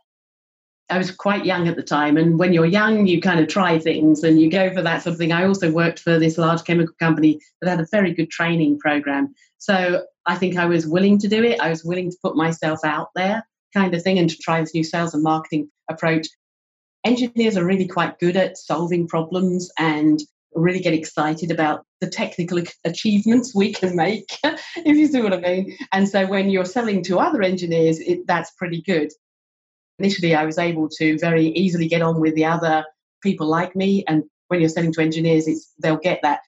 I 0.90 0.98
was 0.98 1.10
quite 1.10 1.46
young 1.46 1.66
at 1.66 1.76
the 1.76 1.82
time, 1.82 2.18
and 2.18 2.38
when 2.38 2.52
you're 2.52 2.66
young, 2.66 3.06
you 3.06 3.22
kind 3.22 3.40
of 3.40 3.48
try 3.48 3.78
things 3.78 4.22
and 4.22 4.38
you 4.38 4.50
go 4.50 4.70
for 4.74 4.82
that 4.82 5.02
sort 5.02 5.14
of 5.14 5.18
thing. 5.18 5.32
I 5.32 5.46
also 5.46 5.72
worked 5.72 6.00
for 6.00 6.18
this 6.18 6.36
large 6.36 6.62
chemical 6.64 6.94
company 7.00 7.40
that 7.62 7.70
had 7.70 7.80
a 7.80 7.86
very 7.90 8.12
good 8.12 8.28
training 8.28 8.78
program. 8.80 9.34
So 9.56 10.04
I 10.26 10.34
think 10.34 10.58
I 10.58 10.66
was 10.66 10.86
willing 10.86 11.18
to 11.20 11.28
do 11.28 11.42
it. 11.42 11.58
I 11.58 11.70
was 11.70 11.86
willing 11.86 12.10
to 12.10 12.16
put 12.20 12.36
myself 12.36 12.80
out 12.84 13.08
there, 13.14 13.42
kind 13.72 13.94
of 13.94 14.02
thing, 14.02 14.18
and 14.18 14.28
to 14.28 14.36
try 14.36 14.60
this 14.60 14.74
new 14.74 14.84
sales 14.84 15.14
and 15.14 15.22
marketing 15.22 15.70
approach. 15.88 16.26
Engineers 17.02 17.56
are 17.56 17.64
really 17.64 17.88
quite 17.88 18.18
good 18.18 18.36
at 18.36 18.58
solving 18.58 19.08
problems 19.08 19.70
and 19.78 20.20
really 20.54 20.80
get 20.80 20.94
excited 20.94 21.50
about 21.50 21.84
the 22.00 22.08
technical 22.08 22.60
achievements 22.84 23.54
we 23.54 23.72
can 23.72 23.96
make, 23.96 24.28
if 24.44 24.96
you 24.96 25.06
see 25.06 25.20
what 25.20 25.32
I 25.32 25.40
mean. 25.40 25.76
And 25.92 26.08
so 26.08 26.26
when 26.26 26.50
you're 26.50 26.64
selling 26.64 27.02
to 27.04 27.18
other 27.18 27.42
engineers, 27.42 27.98
it, 27.98 28.26
that's 28.26 28.52
pretty 28.52 28.82
good 28.82 29.10
initially 29.98 30.34
I 30.34 30.44
was 30.44 30.58
able 30.58 30.88
to 30.98 31.18
very 31.18 31.46
easily 31.48 31.88
get 31.88 32.02
on 32.02 32.20
with 32.20 32.34
the 32.34 32.44
other 32.44 32.84
people 33.22 33.46
like 33.46 33.74
me. 33.76 34.04
And 34.06 34.24
when 34.48 34.60
you're 34.60 34.68
selling 34.68 34.92
to 34.94 35.02
engineers, 35.02 35.46
it's 35.46 35.72
they'll 35.80 35.96
get 35.96 36.20
that. 36.22 36.40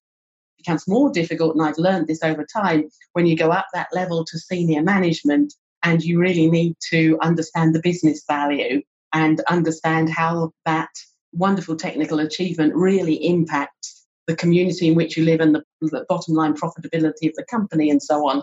It 0.59 0.65
becomes 0.65 0.89
more 0.89 1.11
difficult, 1.11 1.55
and 1.55 1.65
I've 1.65 1.79
learned 1.79 2.09
this 2.09 2.23
over 2.23 2.45
time 2.45 2.89
when 3.13 3.27
you 3.27 3.37
go 3.37 3.51
up 3.51 3.67
that 3.73 3.89
level 3.93 4.25
to 4.25 4.39
senior 4.39 4.83
management, 4.83 5.55
and 5.83 6.03
you 6.03 6.19
really 6.19 6.51
need 6.51 6.77
to 6.91 7.19
understand 7.23 7.75
the 7.75 7.81
business 7.83 8.25
value 8.29 8.83
and 9.13 9.41
understand 9.49 10.11
how 10.11 10.53
that 10.65 10.91
wonderful 11.37 11.77
technical 11.77 12.21
achievement 12.21 12.75
really 12.75 13.15
impacts 13.27 14.07
the 14.27 14.35
community 14.35 14.89
in 14.89 14.95
which 14.95 15.17
you 15.17 15.25
live 15.25 15.41
and 15.41 15.55
the, 15.55 15.63
the 15.81 16.05
bottom 16.09 16.35
line 16.35 16.55
profitability 16.55 17.29
of 17.29 17.35
the 17.35 17.45
company 17.49 17.91
and 17.91 18.03
so 18.03 18.29
on 18.29 18.43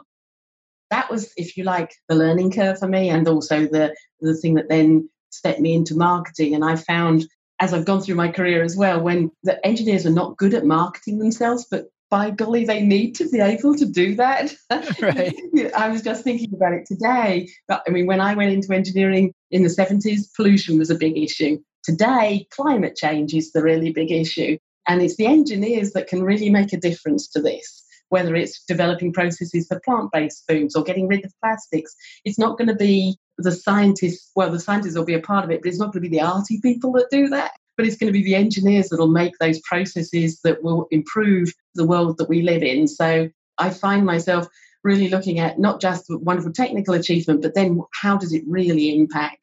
that 0.94 1.10
was, 1.10 1.34
if 1.38 1.58
you 1.58 1.64
like, 1.64 1.92
the 2.08 2.16
learning 2.16 2.52
curve 2.52 2.78
for 2.78 2.88
me, 2.88 3.10
and 3.10 3.28
also 3.28 3.66
the 3.66 3.96
the 4.22 4.36
thing 4.36 4.54
that 4.56 4.70
then 4.70 5.10
stepped 5.32 5.60
me 5.60 5.74
into 5.74 5.96
marketing. 5.96 6.54
And 6.54 6.64
I 6.64 6.76
found 6.76 7.26
as 7.60 7.74
I've 7.74 7.86
gone 7.86 8.02
through 8.02 8.16
my 8.16 8.30
career 8.30 8.64
as 8.64 8.76
well, 8.76 9.02
when 9.02 9.32
the 9.44 9.64
engineers 9.66 10.06
are 10.06 10.12
not 10.12 10.38
good 10.38 10.54
at 10.54 10.66
marketing 10.66 11.18
themselves, 11.18 11.66
but 11.70 11.86
by 12.12 12.30
golly, 12.30 12.64
they 12.66 12.82
need 12.82 13.16
to 13.16 13.28
be 13.30 13.40
able 13.40 13.76
to 13.76 13.86
do 13.86 14.16
that. 14.16 14.54
Right. 15.02 15.34
I 15.76 15.90
was 15.90 16.04
just 16.04 16.24
thinking 16.24 16.54
about 16.54 16.74
it 16.74 16.86
today. 16.86 17.50
But 17.68 17.82
I 17.88 17.92
mean, 17.92 18.06
when 18.06 18.22
I 18.22 18.36
went 18.36 18.54
into 18.54 18.72
engineering 18.74 19.34
in 19.50 19.64
the 19.64 19.70
70s, 19.70 20.28
pollution 20.36 20.78
was 20.78 20.92
a 20.92 20.96
big 20.96 21.18
issue. 21.18 21.58
Today, 21.84 22.48
climate 22.52 22.96
change 22.96 23.34
is 23.34 23.52
the 23.52 23.62
really 23.62 23.92
big 23.92 24.12
issue. 24.12 24.58
And 24.88 25.02
it's 25.02 25.16
the 25.16 25.28
engineers 25.28 25.92
that 25.94 26.08
can 26.08 26.24
really 26.24 26.50
make 26.50 26.74
a 26.74 26.80
difference 26.80 27.30
to 27.30 27.42
this 27.42 27.84
whether 28.14 28.36
it's 28.36 28.64
developing 28.66 29.12
processes 29.12 29.66
for 29.68 29.80
plant 29.80 30.12
based 30.12 30.44
foods 30.48 30.76
or 30.76 30.84
getting 30.84 31.08
rid 31.08 31.26
of 31.26 31.34
plastics. 31.42 31.96
It's 32.24 32.38
not 32.38 32.60
going 32.60 32.68
to 32.68 32.76
be 32.76 33.18
the 33.40 33.52
scientists, 33.52 34.30
well, 34.36 34.52
the 34.52 34.60
scientists 34.60 34.96
will 34.96 35.04
be 35.04 35.16
a 35.16 35.20
part 35.20 35.44
of 35.44 35.50
it, 35.50 35.64
but 35.64 35.68
it's 35.68 35.80
not 35.80 35.92
going 35.92 36.04
to 36.04 36.10
be 36.10 36.16
the 36.16 36.24
arty 36.24 36.62
people 36.62 36.92
that 36.92 37.10
do 37.10 37.28
that. 37.30 37.54
But 37.76 37.88
it's 37.88 37.98
going 37.98 38.14
to 38.14 38.18
be 38.18 38.24
the 38.24 38.36
engineers 38.36 38.90
that 38.90 39.00
will 39.00 39.08
make 39.08 39.34
those 39.40 39.60
processes 39.62 40.40
that 40.44 40.64
will 40.64 40.86
improve 40.92 41.52
the 41.74 41.88
world 41.88 42.20
that 42.20 42.30
we 42.30 42.44
live 42.44 42.62
in. 42.62 42.88
So 42.88 43.30
I 43.58 43.72
find 43.72 44.06
myself 44.06 44.48
really 44.84 45.10
looking 45.10 45.40
at 45.40 45.58
not 45.58 45.82
just 45.82 46.06
the 46.06 46.20
wonderful 46.20 46.54
technical 46.54 46.94
achievement, 46.94 47.42
but 47.42 47.56
then 47.56 47.82
how 48.00 48.18
does 48.18 48.32
it 48.32 48.44
really 48.46 48.96
impact 48.96 49.43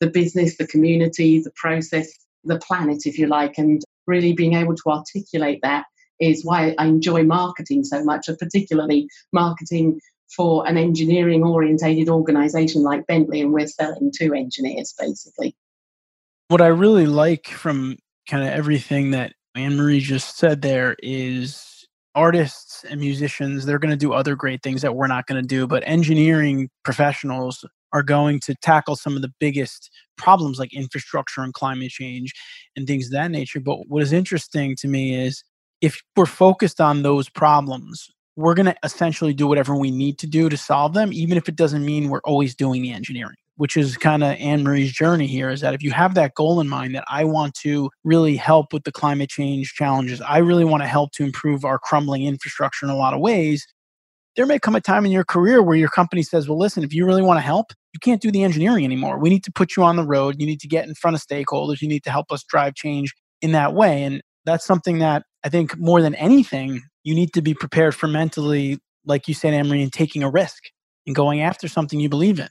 the 0.00 0.08
business, 0.08 0.56
the 0.56 0.66
community, 0.66 1.40
the 1.40 1.52
process, 1.56 2.08
the 2.44 2.58
planet, 2.58 3.06
if 3.06 3.18
you 3.18 3.26
like, 3.26 3.58
and 3.58 3.82
really 4.06 4.32
being 4.32 4.54
able 4.54 4.74
to 4.74 4.82
articulate 4.88 5.60
that 5.62 5.84
is 6.20 6.44
why 6.44 6.74
I 6.78 6.86
enjoy 6.86 7.22
marketing 7.22 7.84
so 7.84 8.02
much, 8.02 8.28
particularly 8.38 9.08
marketing 9.32 10.00
for 10.34 10.66
an 10.66 10.76
engineering 10.76 11.42
orientated 11.42 12.08
organization 12.08 12.82
like 12.82 13.06
Bentley, 13.06 13.40
and 13.40 13.52
we're 13.52 13.66
selling 13.66 14.10
to 14.14 14.34
engineers 14.34 14.94
basically. 14.98 15.56
What 16.48 16.60
I 16.60 16.68
really 16.68 17.06
like 17.06 17.48
from 17.48 17.96
kind 18.28 18.42
of 18.42 18.50
everything 18.50 19.12
that 19.12 19.32
Anne 19.54 19.76
Marie 19.76 20.00
just 20.00 20.38
said 20.38 20.60
there 20.62 20.96
is 21.02 21.86
artists 22.14 22.84
and 22.84 23.00
musicians, 23.00 23.64
they're 23.64 23.78
going 23.78 23.90
to 23.90 23.96
do 23.96 24.12
other 24.12 24.34
great 24.34 24.62
things 24.62 24.82
that 24.82 24.94
we're 24.94 25.06
not 25.06 25.26
going 25.26 25.40
to 25.40 25.46
do, 25.46 25.66
but 25.66 25.82
engineering 25.86 26.68
professionals 26.84 27.64
are 27.92 28.02
going 28.02 28.40
to 28.40 28.54
tackle 28.56 28.96
some 28.96 29.16
of 29.16 29.22
the 29.22 29.32
biggest 29.38 29.90
problems 30.16 30.58
like 30.58 30.74
infrastructure 30.74 31.42
and 31.42 31.54
climate 31.54 31.90
change 31.90 32.32
and 32.76 32.86
things 32.86 33.06
of 33.06 33.12
that 33.12 33.30
nature. 33.30 33.60
But 33.60 33.88
what 33.88 34.02
is 34.02 34.12
interesting 34.12 34.76
to 34.76 34.88
me 34.88 35.14
is 35.14 35.42
if 35.80 36.02
we're 36.16 36.26
focused 36.26 36.80
on 36.80 37.02
those 37.02 37.28
problems, 37.28 38.08
we're 38.36 38.54
going 38.54 38.66
to 38.66 38.76
essentially 38.84 39.34
do 39.34 39.46
whatever 39.46 39.76
we 39.76 39.90
need 39.90 40.18
to 40.18 40.26
do 40.26 40.48
to 40.48 40.56
solve 40.56 40.94
them, 40.94 41.12
even 41.12 41.36
if 41.36 41.48
it 41.48 41.56
doesn't 41.56 41.84
mean 41.84 42.08
we're 42.08 42.20
always 42.20 42.54
doing 42.54 42.82
the 42.82 42.92
engineering, 42.92 43.36
which 43.56 43.76
is 43.76 43.96
kind 43.96 44.22
of 44.22 44.36
Anne 44.38 44.62
Marie's 44.62 44.92
journey 44.92 45.26
here 45.26 45.50
is 45.50 45.60
that 45.60 45.74
if 45.74 45.82
you 45.82 45.90
have 45.90 46.14
that 46.14 46.34
goal 46.34 46.60
in 46.60 46.68
mind 46.68 46.94
that 46.94 47.04
I 47.08 47.24
want 47.24 47.54
to 47.62 47.90
really 48.04 48.36
help 48.36 48.72
with 48.72 48.84
the 48.84 48.92
climate 48.92 49.28
change 49.28 49.72
challenges, 49.74 50.20
I 50.20 50.38
really 50.38 50.64
want 50.64 50.84
to 50.84 50.88
help 50.88 51.12
to 51.12 51.24
improve 51.24 51.64
our 51.64 51.80
crumbling 51.80 52.24
infrastructure 52.24 52.86
in 52.86 52.90
a 52.90 52.96
lot 52.96 53.12
of 53.12 53.20
ways. 53.20 53.66
There 54.36 54.46
may 54.46 54.60
come 54.60 54.76
a 54.76 54.80
time 54.80 55.04
in 55.04 55.10
your 55.10 55.24
career 55.24 55.60
where 55.60 55.76
your 55.76 55.88
company 55.88 56.22
says, 56.22 56.48
well, 56.48 56.58
listen, 56.58 56.84
if 56.84 56.94
you 56.94 57.06
really 57.06 57.22
want 57.22 57.38
to 57.38 57.42
help, 57.44 57.72
you 57.92 58.00
can't 58.00 58.20
do 58.20 58.30
the 58.30 58.44
engineering 58.44 58.84
anymore. 58.84 59.18
We 59.18 59.30
need 59.30 59.44
to 59.44 59.52
put 59.52 59.76
you 59.76 59.82
on 59.82 59.96
the 59.96 60.04
road. 60.04 60.36
You 60.38 60.46
need 60.46 60.60
to 60.60 60.68
get 60.68 60.86
in 60.86 60.94
front 60.94 61.16
of 61.16 61.22
stakeholders. 61.22 61.80
You 61.80 61.88
need 61.88 62.04
to 62.04 62.10
help 62.10 62.30
us 62.30 62.44
drive 62.44 62.74
change 62.74 63.14
in 63.40 63.52
that 63.52 63.74
way. 63.74 64.04
And 64.04 64.22
that's 64.44 64.64
something 64.64 64.98
that 64.98 65.24
I 65.44 65.48
think 65.48 65.78
more 65.78 66.02
than 66.02 66.14
anything, 66.14 66.82
you 67.04 67.14
need 67.14 67.32
to 67.34 67.42
be 67.42 67.54
prepared 67.54 67.94
for 67.94 68.08
mentally, 68.08 68.78
like 69.04 69.28
you 69.28 69.34
said, 69.34 69.54
Anne 69.54 69.68
Marie, 69.68 69.82
and 69.82 69.92
taking 69.92 70.22
a 70.22 70.30
risk 70.30 70.64
and 71.06 71.16
going 71.16 71.40
after 71.40 71.68
something 71.68 72.00
you 72.00 72.08
believe 72.08 72.38
in. 72.38 72.48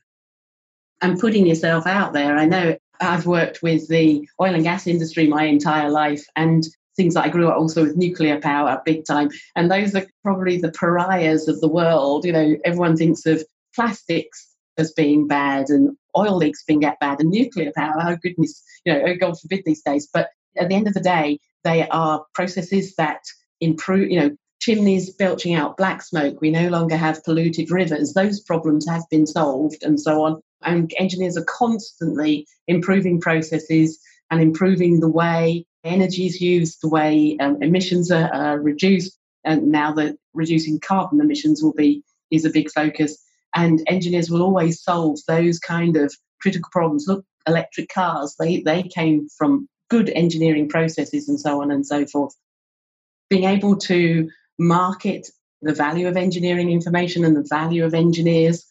And 1.02 1.20
putting 1.20 1.46
yourself 1.46 1.86
out 1.86 2.14
there. 2.14 2.36
I 2.38 2.46
know 2.46 2.78
I've 3.00 3.28
worked 3.28 3.62
with 3.62 3.88
the 3.88 4.28
oil 4.42 4.56
and 4.56 4.64
gas 4.64 4.88
industry 4.88 5.28
my 5.28 5.44
entire 5.44 5.92
life 5.92 6.26
and 6.36 6.64
things 6.96 7.14
that 7.14 7.26
I 7.26 7.30
grew 7.30 7.48
up 7.48 7.58
also 7.58 7.84
with 7.84 7.96
nuclear 7.96 8.40
power 8.40 8.82
big 8.84 9.06
time. 9.06 9.30
And 9.56 9.70
those 9.70 9.94
are 9.94 10.08
probably 10.24 10.58
the 10.58 10.72
pariahs 10.72 11.48
of 11.48 11.62
the 11.62 11.68
world. 11.68 12.26
You 12.26 12.34
know, 12.34 12.58
everyone 12.66 12.98
thinks 12.98 13.28
of 13.28 13.44
plastics 13.76 14.47
as 14.78 14.92
being 14.94 15.28
bad 15.28 15.70
and 15.70 15.96
oil 16.16 16.38
leaks 16.38 16.64
being 16.64 16.80
bad 16.80 17.20
and 17.20 17.30
nuclear 17.30 17.72
power. 17.76 17.96
Oh 18.00 18.18
goodness, 18.22 18.64
you 18.86 18.94
know, 18.94 19.02
oh 19.06 19.16
God 19.16 19.40
forbid 19.40 19.64
these 19.66 19.82
days. 19.84 20.08
But 20.12 20.30
at 20.58 20.70
the 20.70 20.76
end 20.76 20.88
of 20.88 20.94
the 20.94 21.00
day, 21.00 21.40
they 21.64 21.88
are 21.90 22.26
processes 22.34 22.96
that 22.96 23.22
improve, 23.62 24.10
you 24.10 24.20
know, 24.20 24.36
chimneys 24.60 25.14
belching 25.14 25.54
out 25.54 25.78
black 25.78 26.02
smoke. 26.02 26.42
We 26.42 26.50
no 26.50 26.70
longer 26.70 26.98
have 26.98 27.24
polluted 27.24 27.72
rivers. 27.72 28.14
Those 28.14 28.40
problems 28.42 28.88
have 28.88 29.04
been 29.10 29.28
solved 29.28 29.84
and 29.84 30.00
so 30.00 30.24
on. 30.24 30.42
And 30.64 30.92
engineers 30.98 31.38
are 31.38 31.46
constantly 31.46 32.48
improving 32.68 33.22
processes 33.22 34.00
and 34.32 34.42
improving 34.42 35.00
the 35.00 35.10
way 35.10 35.66
energy 35.84 36.26
is 36.26 36.42
used, 36.42 36.80
the 36.82 36.90
way 36.90 37.38
um, 37.40 37.62
emissions 37.62 38.12
are, 38.12 38.34
are 38.34 38.60
reduced. 38.60 39.18
And 39.44 39.68
now 39.72 39.94
that 39.94 40.18
reducing 40.34 40.80
carbon 40.80 41.22
emissions 41.22 41.64
will 41.64 41.74
be 41.74 42.04
is 42.32 42.44
a 42.44 42.50
big 42.50 42.70
focus. 42.72 43.18
And 43.58 43.82
engineers 43.88 44.30
will 44.30 44.44
always 44.44 44.82
solve 44.82 45.20
those 45.28 45.60
kind 45.60 45.98
of 45.98 46.16
critical 46.40 46.70
problems. 46.72 47.06
Look, 47.08 47.26
electric 47.48 47.90
cars, 47.90 48.36
they, 48.40 48.62
they 48.62 48.84
came 48.84 49.28
from 49.36 49.68
good 49.90 50.10
engineering 50.12 50.70
processes 50.70 51.28
and 51.28 51.40
so 51.40 51.62
on 51.62 51.72
and 51.72 51.86
so 51.86 52.06
forth. 52.06 52.36
Being 53.30 53.46
able 53.46 53.76
to 53.78 54.30
market 54.60 55.28
the 55.62 55.74
value 55.74 56.08
of 56.08 56.18
engineering 56.18 56.72
information 56.72 57.26
and 57.26 57.36
the 57.36 57.48
value 57.50 57.84
of 57.84 57.94
engineers. 57.94 58.66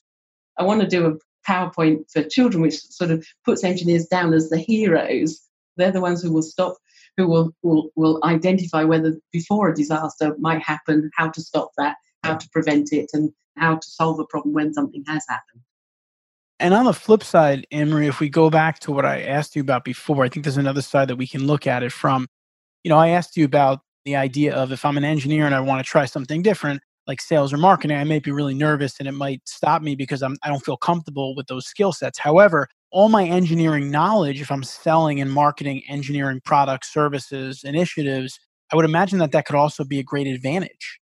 I 0.56 0.62
want 0.62 0.82
to 0.82 0.86
do 0.86 1.06
a 1.06 1.16
PowerPoint 1.50 2.10
for 2.12 2.22
children, 2.22 2.62
which 2.62 2.80
sort 2.80 3.10
of 3.10 3.26
puts 3.44 3.64
engineers 3.64 4.06
down 4.06 4.32
as 4.34 4.50
the 4.50 4.58
heroes. 4.58 5.40
They're 5.76 5.92
the 5.92 6.00
ones 6.00 6.22
who 6.22 6.32
will 6.32 6.42
stop, 6.42 6.76
who 7.16 7.28
will, 7.28 7.52
will, 7.62 7.90
will 7.96 8.20
identify 8.24 8.84
whether 8.84 9.16
before 9.32 9.68
a 9.68 9.74
disaster 9.74 10.36
might 10.38 10.62
happen, 10.62 11.10
how 11.16 11.28
to 11.30 11.40
stop 11.40 11.70
that, 11.76 11.96
how 12.26 12.36
to 12.36 12.48
prevent 12.50 12.92
it, 12.92 13.10
and 13.12 13.30
how 13.56 13.76
to 13.76 13.86
solve 13.86 14.18
a 14.18 14.24
problem 14.24 14.54
when 14.54 14.72
something 14.74 15.04
has 15.06 15.24
happened. 15.28 15.62
And 16.58 16.72
on 16.72 16.86
the 16.86 16.94
flip 16.94 17.22
side, 17.22 17.66
Anne 17.70 17.90
Marie, 17.90 18.08
if 18.08 18.20
we 18.20 18.30
go 18.30 18.48
back 18.48 18.78
to 18.80 18.92
what 18.92 19.04
I 19.04 19.22
asked 19.22 19.56
you 19.56 19.62
about 19.62 19.84
before, 19.84 20.24
I 20.24 20.28
think 20.28 20.44
there's 20.44 20.56
another 20.56 20.82
side 20.82 21.08
that 21.08 21.16
we 21.16 21.26
can 21.26 21.46
look 21.46 21.66
at 21.66 21.82
it 21.82 21.92
from. 21.92 22.26
You 22.82 22.88
know, 22.88 22.96
I 22.96 23.08
asked 23.08 23.36
you 23.36 23.44
about 23.44 23.80
the 24.06 24.16
idea 24.16 24.54
of 24.54 24.72
if 24.72 24.84
I'm 24.84 24.96
an 24.96 25.04
engineer 25.04 25.44
and 25.44 25.54
I 25.54 25.60
want 25.60 25.84
to 25.84 25.90
try 25.90 26.06
something 26.06 26.40
different, 26.40 26.80
like 27.06 27.20
sales 27.20 27.52
or 27.52 27.58
marketing, 27.58 27.96
I 27.96 28.04
may 28.04 28.20
be 28.20 28.30
really 28.30 28.54
nervous 28.54 28.98
and 28.98 29.08
it 29.08 29.12
might 29.12 29.42
stop 29.44 29.82
me 29.82 29.94
because 29.94 30.22
I'm, 30.22 30.36
I 30.42 30.48
don't 30.48 30.64
feel 30.64 30.76
comfortable 30.76 31.36
with 31.36 31.46
those 31.46 31.66
skill 31.66 31.92
sets. 31.92 32.18
However, 32.18 32.68
all 32.90 33.08
my 33.08 33.24
engineering 33.24 33.90
knowledge, 33.90 34.40
if 34.40 34.50
I'm 34.50 34.64
selling 34.64 35.20
and 35.20 35.30
marketing 35.30 35.82
engineering 35.88 36.40
products, 36.44 36.92
services, 36.92 37.64
initiatives, 37.64 38.38
I 38.72 38.76
would 38.76 38.84
imagine 38.84 39.18
that 39.18 39.32
that 39.32 39.46
could 39.46 39.56
also 39.56 39.84
be 39.84 39.98
a 39.98 40.04
great 40.04 40.26
advantage. 40.26 41.00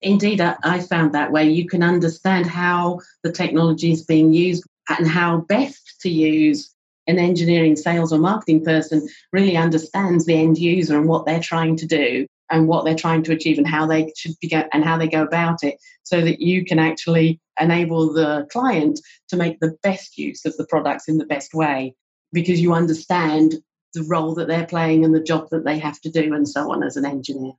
Indeed, 0.00 0.40
I 0.40 0.80
found 0.80 1.12
that 1.12 1.32
way. 1.32 1.50
You 1.50 1.66
can 1.66 1.82
understand 1.82 2.46
how 2.46 3.00
the 3.24 3.32
technology 3.32 3.90
is 3.90 4.04
being 4.04 4.32
used 4.32 4.64
and 4.88 5.08
how 5.08 5.38
best 5.48 6.00
to 6.02 6.08
use 6.08 6.72
an 7.08 7.18
engineering, 7.18 7.74
sales, 7.74 8.12
or 8.12 8.18
marketing 8.18 8.64
person 8.64 9.08
really 9.32 9.56
understands 9.56 10.24
the 10.26 10.34
end 10.34 10.58
user 10.58 10.96
and 10.96 11.08
what 11.08 11.26
they're 11.26 11.40
trying 11.40 11.74
to 11.76 11.86
do 11.86 12.26
and 12.50 12.68
what 12.68 12.84
they're 12.84 12.94
trying 12.94 13.22
to 13.24 13.32
achieve 13.32 13.58
and 13.58 13.66
how 13.66 13.86
they 13.86 14.12
should 14.16 14.34
be 14.40 14.48
go- 14.48 14.68
and 14.72 14.84
how 14.84 14.96
they 14.96 15.08
go 15.08 15.22
about 15.22 15.62
it 15.62 15.76
so 16.02 16.20
that 16.20 16.40
you 16.40 16.64
can 16.64 16.78
actually 16.78 17.40
enable 17.60 18.12
the 18.12 18.46
client 18.50 19.00
to 19.28 19.36
make 19.36 19.58
the 19.58 19.76
best 19.82 20.16
use 20.16 20.44
of 20.44 20.56
the 20.56 20.66
products 20.66 21.08
in 21.08 21.18
the 21.18 21.26
best 21.26 21.54
way 21.54 21.94
because 22.32 22.60
you 22.60 22.72
understand 22.72 23.56
the 23.94 24.04
role 24.04 24.34
that 24.34 24.46
they're 24.46 24.66
playing 24.66 25.04
and 25.04 25.14
the 25.14 25.22
job 25.22 25.48
that 25.50 25.64
they 25.64 25.78
have 25.78 26.00
to 26.00 26.10
do 26.10 26.34
and 26.34 26.48
so 26.48 26.70
on 26.70 26.82
as 26.82 26.96
an 26.96 27.04
engineer. 27.04 27.52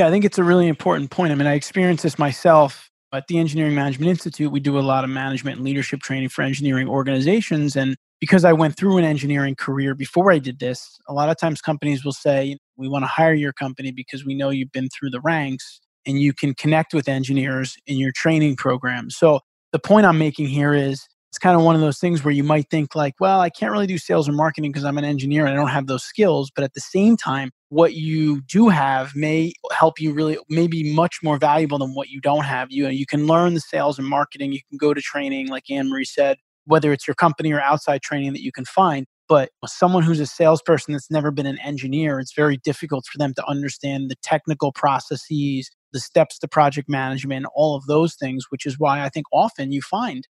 Yeah, 0.00 0.06
I 0.06 0.10
think 0.10 0.24
it's 0.24 0.38
a 0.38 0.44
really 0.44 0.66
important 0.66 1.10
point. 1.10 1.30
I 1.30 1.34
mean, 1.34 1.46
I 1.46 1.52
experienced 1.52 2.04
this 2.04 2.18
myself 2.18 2.88
at 3.12 3.26
the 3.26 3.36
Engineering 3.36 3.74
Management 3.74 4.08
Institute. 4.08 4.50
We 4.50 4.58
do 4.58 4.78
a 4.78 4.80
lot 4.80 5.04
of 5.04 5.10
management 5.10 5.56
and 5.58 5.64
leadership 5.66 6.00
training 6.00 6.30
for 6.30 6.40
engineering 6.40 6.88
organizations. 6.88 7.76
And 7.76 7.98
because 8.18 8.46
I 8.46 8.54
went 8.54 8.78
through 8.78 8.96
an 8.96 9.04
engineering 9.04 9.56
career 9.56 9.94
before 9.94 10.32
I 10.32 10.38
did 10.38 10.58
this, 10.58 10.98
a 11.06 11.12
lot 11.12 11.28
of 11.28 11.36
times 11.36 11.60
companies 11.60 12.02
will 12.02 12.14
say, 12.14 12.56
We 12.78 12.88
want 12.88 13.02
to 13.02 13.08
hire 13.08 13.34
your 13.34 13.52
company 13.52 13.92
because 13.92 14.24
we 14.24 14.34
know 14.34 14.48
you've 14.48 14.72
been 14.72 14.88
through 14.88 15.10
the 15.10 15.20
ranks 15.20 15.82
and 16.06 16.18
you 16.18 16.32
can 16.32 16.54
connect 16.54 16.94
with 16.94 17.06
engineers 17.06 17.76
in 17.86 17.98
your 17.98 18.12
training 18.16 18.56
program. 18.56 19.10
So 19.10 19.40
the 19.70 19.78
point 19.78 20.06
I'm 20.06 20.16
making 20.16 20.48
here 20.48 20.72
is 20.72 21.06
it's 21.28 21.38
kind 21.38 21.58
of 21.58 21.62
one 21.62 21.74
of 21.74 21.82
those 21.82 21.98
things 21.98 22.24
where 22.24 22.32
you 22.32 22.42
might 22.42 22.68
think 22.70 22.96
like 22.96 23.14
well 23.20 23.40
i 23.40 23.48
can't 23.48 23.70
really 23.70 23.86
do 23.86 23.98
sales 23.98 24.28
or 24.28 24.32
marketing 24.32 24.72
because 24.72 24.84
i'm 24.84 24.98
an 24.98 25.04
engineer 25.04 25.46
and 25.46 25.52
i 25.52 25.56
don't 25.56 25.68
have 25.68 25.86
those 25.86 26.02
skills 26.02 26.50
but 26.52 26.64
at 26.64 26.74
the 26.74 26.80
same 26.80 27.16
time 27.16 27.52
what 27.70 27.94
you 27.94 28.42
do 28.42 28.68
have 28.68 29.14
may 29.14 29.52
help 29.72 30.00
you 30.00 30.12
really 30.12 30.38
maybe 30.48 30.92
much 30.92 31.18
more 31.22 31.38
valuable 31.38 31.78
than 31.78 31.94
what 31.94 32.08
you 32.08 32.20
don't 32.20 32.44
have. 32.44 32.70
You 32.70 32.84
know 32.84 32.90
you 32.90 33.06
can 33.06 33.26
learn 33.26 33.54
the 33.54 33.60
sales 33.60 33.98
and 33.98 34.06
marketing 34.06 34.52
you 34.52 34.60
can 34.68 34.76
go 34.76 34.92
to 34.92 35.00
training 35.00 35.48
like 35.48 35.70
anne 35.70 35.88
marie 35.88 36.04
said 36.04 36.36
whether 36.66 36.92
it's 36.92 37.06
your 37.06 37.14
company 37.14 37.52
or 37.52 37.60
outside 37.60 38.02
training 38.02 38.32
that 38.32 38.42
you 38.42 38.52
can 38.52 38.64
find 38.64 39.06
but 39.28 39.50
someone 39.66 40.02
who's 40.02 40.20
a 40.20 40.26
salesperson 40.26 40.92
that's 40.92 41.10
never 41.10 41.30
been 41.30 41.46
an 41.46 41.58
engineer 41.60 42.18
it's 42.20 42.34
very 42.34 42.56
difficult 42.58 43.06
for 43.06 43.18
them 43.18 43.32
to 43.34 43.46
understand 43.46 44.10
the 44.10 44.16
technical 44.22 44.72
processes 44.72 45.70
the 45.92 46.00
steps 46.00 46.38
to 46.38 46.48
project 46.48 46.88
management 46.88 47.46
all 47.54 47.76
of 47.76 47.86
those 47.86 48.14
things 48.14 48.44
which 48.50 48.66
is 48.66 48.78
why 48.78 49.02
i 49.02 49.08
think 49.08 49.26
often 49.32 49.72
you 49.72 49.80
find 49.80 50.26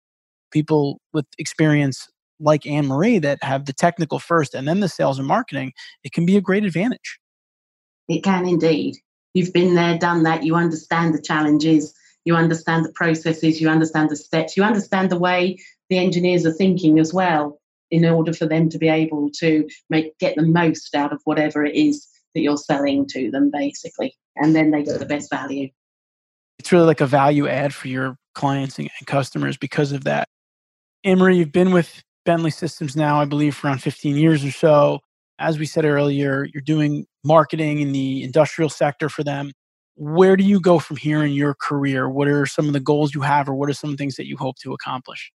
people 0.50 1.00
with 1.12 1.26
experience 1.38 2.08
like 2.40 2.66
anne 2.66 2.86
marie 2.86 3.18
that 3.18 3.42
have 3.42 3.64
the 3.66 3.72
technical 3.72 4.18
first 4.18 4.54
and 4.54 4.68
then 4.68 4.80
the 4.80 4.88
sales 4.88 5.18
and 5.18 5.26
marketing 5.26 5.72
it 6.04 6.12
can 6.12 6.26
be 6.26 6.36
a 6.36 6.40
great 6.40 6.64
advantage 6.64 7.18
it 8.08 8.24
can 8.24 8.46
indeed. 8.46 8.96
You've 9.34 9.52
been 9.52 9.74
there, 9.74 9.98
done 9.98 10.22
that. 10.24 10.42
You 10.42 10.54
understand 10.54 11.14
the 11.14 11.22
challenges. 11.22 11.94
You 12.24 12.34
understand 12.34 12.84
the 12.84 12.92
processes. 12.92 13.60
You 13.60 13.68
understand 13.68 14.10
the 14.10 14.16
steps. 14.16 14.56
You 14.56 14.64
understand 14.64 15.10
the 15.10 15.18
way 15.18 15.58
the 15.90 15.98
engineers 15.98 16.44
are 16.44 16.52
thinking 16.52 16.98
as 16.98 17.12
well, 17.14 17.60
in 17.90 18.04
order 18.04 18.32
for 18.32 18.46
them 18.46 18.68
to 18.70 18.78
be 18.78 18.88
able 18.88 19.30
to 19.38 19.68
make 19.88 20.18
get 20.18 20.36
the 20.36 20.42
most 20.42 20.94
out 20.94 21.12
of 21.12 21.20
whatever 21.24 21.64
it 21.64 21.74
is 21.74 22.06
that 22.34 22.40
you're 22.40 22.56
selling 22.56 23.06
to 23.08 23.30
them, 23.30 23.50
basically. 23.50 24.16
And 24.36 24.54
then 24.54 24.70
they 24.70 24.82
get 24.82 24.98
the 24.98 25.06
best 25.06 25.30
value. 25.30 25.68
It's 26.58 26.72
really 26.72 26.86
like 26.86 27.00
a 27.00 27.06
value 27.06 27.48
add 27.48 27.72
for 27.74 27.88
your 27.88 28.16
clients 28.34 28.78
and 28.78 28.90
customers 29.06 29.56
because 29.56 29.92
of 29.92 30.04
that. 30.04 30.28
Anne 31.04 31.18
Marie, 31.18 31.38
you've 31.38 31.52
been 31.52 31.72
with 31.72 32.02
Bentley 32.24 32.50
Systems 32.50 32.96
now, 32.96 33.20
I 33.20 33.24
believe, 33.24 33.54
for 33.54 33.68
around 33.68 33.82
15 33.82 34.16
years 34.16 34.44
or 34.44 34.50
so 34.50 35.00
as 35.38 35.58
we 35.58 35.66
said 35.66 35.84
earlier, 35.84 36.46
you're 36.52 36.62
doing 36.62 37.06
marketing 37.24 37.80
in 37.80 37.92
the 37.92 38.22
industrial 38.22 38.68
sector 38.68 39.08
for 39.08 39.22
them. 39.22 39.52
Where 39.94 40.36
do 40.36 40.44
you 40.44 40.60
go 40.60 40.78
from 40.78 40.96
here 40.96 41.24
in 41.24 41.32
your 41.32 41.54
career? 41.54 42.08
What 42.08 42.28
are 42.28 42.46
some 42.46 42.66
of 42.66 42.72
the 42.72 42.80
goals 42.80 43.14
you 43.14 43.20
have, 43.22 43.48
or 43.48 43.54
what 43.54 43.68
are 43.68 43.74
some 43.74 43.96
things 43.96 44.16
that 44.16 44.26
you 44.26 44.36
hope 44.36 44.56
to 44.58 44.72
accomplish? 44.72 45.32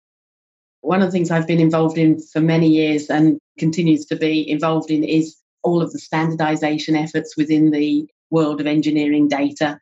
One 0.80 1.00
of 1.00 1.08
the 1.08 1.12
things 1.12 1.30
I've 1.30 1.46
been 1.46 1.60
involved 1.60 1.98
in 1.98 2.20
for 2.20 2.40
many 2.40 2.68
years 2.68 3.10
and 3.10 3.38
continues 3.58 4.06
to 4.06 4.16
be 4.16 4.48
involved 4.48 4.90
in 4.90 5.04
is 5.04 5.36
all 5.62 5.82
of 5.82 5.92
the 5.92 5.98
standardization 5.98 6.96
efforts 6.96 7.36
within 7.36 7.70
the 7.70 8.08
world 8.30 8.60
of 8.60 8.66
engineering 8.66 9.28
data. 9.28 9.80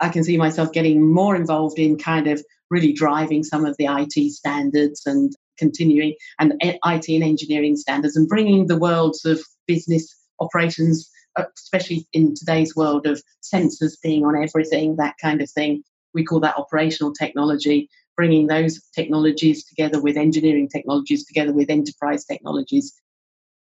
I 0.00 0.08
can 0.08 0.24
see 0.24 0.36
myself 0.36 0.72
getting 0.72 1.12
more 1.12 1.36
involved 1.36 1.78
in 1.78 1.98
kind 1.98 2.26
of 2.26 2.42
really 2.70 2.92
driving 2.92 3.42
some 3.42 3.64
of 3.64 3.76
the 3.78 3.86
IT 3.86 4.32
standards 4.32 5.02
and 5.06 5.32
continuing 5.58 6.14
and 6.38 6.54
IT 6.62 7.08
and 7.08 7.24
engineering 7.24 7.76
standards 7.76 8.16
and 8.16 8.28
bringing 8.28 8.66
the 8.66 8.78
worlds 8.78 9.24
of 9.24 9.40
business 9.66 10.14
operations, 10.40 11.08
uh, 11.36 11.44
especially 11.56 12.06
in 12.12 12.34
today's 12.34 12.74
world 12.74 13.06
of 13.06 13.22
sensors 13.42 13.94
being 14.02 14.24
on 14.24 14.40
everything, 14.42 14.96
that 14.96 15.14
kind 15.20 15.40
of 15.40 15.50
thing. 15.50 15.82
We 16.14 16.24
call 16.24 16.40
that 16.40 16.56
operational 16.56 17.12
technology, 17.12 17.88
bringing 18.16 18.46
those 18.46 18.80
technologies 18.94 19.64
together 19.64 20.00
with 20.00 20.16
engineering 20.16 20.68
technologies, 20.68 21.26
together 21.26 21.52
with 21.52 21.70
enterprise 21.70 22.24
technologies. 22.24 22.92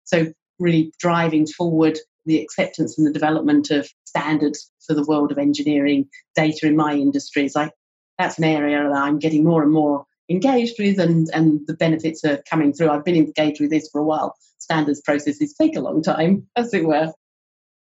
So, 0.04 0.34
really 0.60 0.94
driving 1.00 1.48
forward 1.48 1.98
the 2.26 2.42
acceptance 2.42 2.98
and 2.98 3.08
the 3.08 3.12
development 3.12 3.72
of 3.72 3.90
standards 4.06 4.72
for 4.86 4.94
the 4.94 5.04
world 5.04 5.32
of 5.32 5.38
engineering 5.38 6.08
data 6.36 6.68
in 6.68 6.76
my 6.76 6.94
industries. 6.94 7.56
I, 7.56 7.72
that's 8.18 8.38
an 8.38 8.46
area 8.46 8.84
that 8.84 8.98
I'm 8.98 9.20
getting 9.20 9.44
more 9.44 9.64
and 9.64 9.72
more 9.72 10.06
engaged 10.30 10.76
with 10.80 11.00
and, 11.00 11.30
and 11.34 11.62
the 11.68 11.74
benefits 11.74 12.24
are 12.24 12.42
coming 12.50 12.74
through. 12.74 12.90
I've 12.90 13.06
been 13.06 13.16
engaged 13.16 13.62
with 13.62 13.70
this 13.70 13.90
for 13.92 14.02
a 14.02 14.06
while. 14.06 14.36
Standards 14.58 15.02
processes 15.02 15.54
take 15.60 15.76
a 15.76 15.82
long 15.82 16.02
time, 16.02 16.48
as 16.56 16.74
it 16.74 16.86
were. 16.86 17.12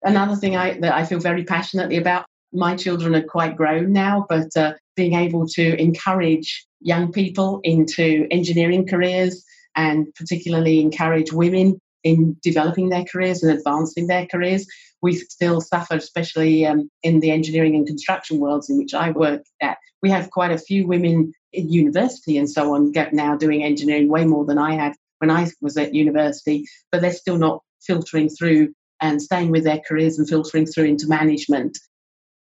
Another 0.04 0.36
thing 0.36 0.56
I, 0.56 0.80
that 0.80 0.94
I 0.94 1.06
feel 1.06 1.20
very 1.20 1.44
passionately 1.44 1.98
about, 1.98 2.26
my 2.54 2.76
children 2.76 3.16
are 3.16 3.24
quite 3.24 3.56
grown 3.56 3.92
now, 3.92 4.26
but 4.30 4.56
uh, 4.56 4.74
being 4.96 5.14
able 5.14 5.48
to 5.48 5.80
encourage 5.82 6.66
young 6.80 7.12
people 7.12 7.60
into 7.64 8.28
engineering 8.32 8.88
careers 8.88 9.44
and 9.76 10.08
particularly 10.16 10.80
encourage 10.80 11.34
women 11.34 11.80
in 12.06 12.38
developing 12.42 12.90
their 12.90 13.04
careers 13.04 13.44
and 13.44 13.58
advancing 13.58 14.08
their 14.08 14.28
careers. 14.28 14.66
We 15.02 15.16
still 15.16 15.60
suffer, 15.60 15.96
especially 15.96 16.66
um, 16.66 16.90
in 17.04 17.20
the 17.20 17.32
engineering 17.32 17.76
and 17.76 17.86
construction 17.86 18.40
worlds 18.40 18.70
in 18.70 18.78
which 18.78 18.94
I 18.94 19.12
work 19.12 19.42
at. 19.62 19.78
We 20.02 20.12
have 20.12 20.30
quite 20.30 20.52
a 20.52 20.58
few 20.58 20.88
women 20.88 21.34
in 21.52 21.70
university 21.70 22.38
and 22.38 22.50
so 22.50 22.76
on 22.76 22.94
now 23.12 23.36
doing 23.36 23.64
engineering 23.64 24.08
way 24.08 24.24
more 24.24 24.46
than 24.46 24.60
I 24.60 24.76
had 24.76 24.94
when 25.18 25.32
I 25.32 25.48
was 25.62 25.78
at 25.78 25.96
university, 25.96 26.66
but 26.92 27.02
they're 27.02 27.12
still 27.12 27.38
not 27.38 27.64
filtering 27.82 28.30
through 28.30 28.74
and 29.02 29.22
staying 29.22 29.50
with 29.50 29.64
their 29.64 29.82
careers 29.88 30.20
and 30.20 30.30
filtering 30.30 30.68
through 30.68 30.86
into 30.86 31.08
management. 31.08 31.78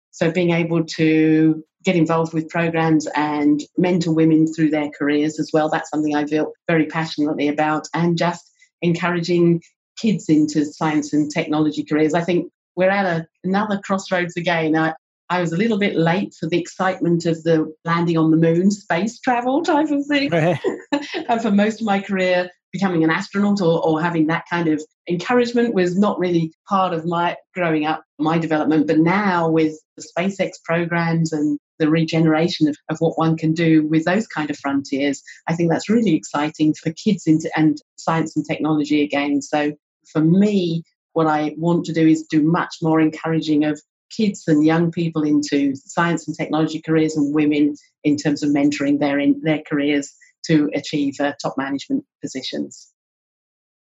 So 0.10 0.32
being 0.32 0.52
able 0.52 0.86
to 0.86 1.64
get 1.84 1.96
involved 1.96 2.34
with 2.34 2.50
programs 2.50 3.08
and 3.16 3.62
mentor 3.78 4.14
women 4.14 4.52
through 4.52 4.72
their 4.72 4.90
careers 4.90 5.40
as 5.40 5.52
well, 5.54 5.70
that's 5.70 5.90
something 5.92 6.16
I 6.16 6.26
feel 6.26 6.54
very 6.68 6.88
passionately 6.88 7.48
about. 7.48 7.88
And 7.94 8.18
just 8.18 8.52
encouraging 8.86 9.62
kids 9.98 10.30
into 10.30 10.66
science 10.66 11.14
and 11.14 11.32
technology 11.32 11.84
careers. 11.84 12.14
I 12.14 12.22
think 12.22 12.52
we're 12.76 12.90
at 12.90 13.06
a, 13.06 13.28
another 13.44 13.80
crossroads 13.84 14.36
again. 14.38 14.76
I, 14.76 14.94
I 15.30 15.42
was 15.42 15.54
a 15.54 15.58
little 15.58 15.80
bit 15.80 15.96
late 15.96 16.34
for 16.40 16.48
the 16.48 16.60
excitement 16.60 17.26
of 17.26 17.42
the 17.44 17.74
landing 17.84 18.18
on 18.18 18.32
the 18.32 18.38
moon, 18.38 18.70
space 18.72 19.20
travel 19.20 19.64
type 19.64 19.90
of 19.90 20.06
thing. 20.06 20.30
Right. 20.30 20.60
and 21.30 21.42
for 21.42 21.52
most 21.52 21.82
of 21.82 21.88
my 21.88 22.00
career, 22.00 22.50
becoming 22.72 23.04
an 23.04 23.10
astronaut 23.10 23.62
or, 23.62 23.84
or 23.86 24.02
having 24.02 24.28
that 24.28 24.44
kind 24.50 24.68
of 24.68 24.84
encouragement 25.10 25.74
was 25.74 25.98
not 25.98 26.20
really 26.20 26.52
part 26.68 26.94
of 26.94 27.06
my 27.06 27.36
growing 27.54 27.86
up, 27.86 28.04
my 28.20 28.38
development. 28.38 28.86
But 28.86 29.00
now 29.00 29.50
with 29.50 29.74
the 29.96 30.04
SpaceX 30.04 30.52
programs 30.64 31.32
and 31.32 31.58
the 31.80 31.90
regeneration 31.90 32.68
of, 32.68 32.76
of 32.90 32.98
what 33.00 33.18
one 33.18 33.38
can 33.38 33.54
do 33.54 33.88
with 33.88 34.06
those 34.06 34.28
kind 34.28 34.50
of 34.50 34.58
frontiers, 34.58 35.22
I 35.48 35.56
think 35.56 35.72
that's 35.72 35.90
really 35.90 36.16
exciting 36.16 36.74
for 36.74 36.92
kids 36.94 37.28
into, 37.28 37.50
and 37.56 37.78
science 37.98 38.36
and 38.36 38.46
technology 38.46 39.04
again. 39.04 39.42
So 39.42 39.74
for 40.12 40.22
me, 40.22 40.84
what 41.14 41.28
I 41.28 41.56
want 41.58 41.86
to 41.86 41.94
do 41.94 42.08
is 42.08 42.26
do 42.30 42.42
much 42.44 42.76
more 42.82 43.00
encouraging 43.00 43.64
of 43.64 43.82
kids 44.16 44.44
and 44.48 44.66
young 44.66 44.92
people 44.92 45.24
into 45.24 45.76
science 45.76 46.28
and 46.28 46.38
technology 46.38 46.82
careers 46.82 47.16
and 47.18 47.34
women 47.34 47.76
in 48.04 48.18
terms 48.18 48.44
of 48.44 48.50
mentoring 48.50 49.00
their 49.00 49.20
in 49.20 49.42
their 49.44 49.62
careers 49.68 50.14
to 50.46 50.70
achieve 50.74 51.16
uh, 51.20 51.34
top 51.42 51.56
management 51.58 52.06
positions. 52.22 52.92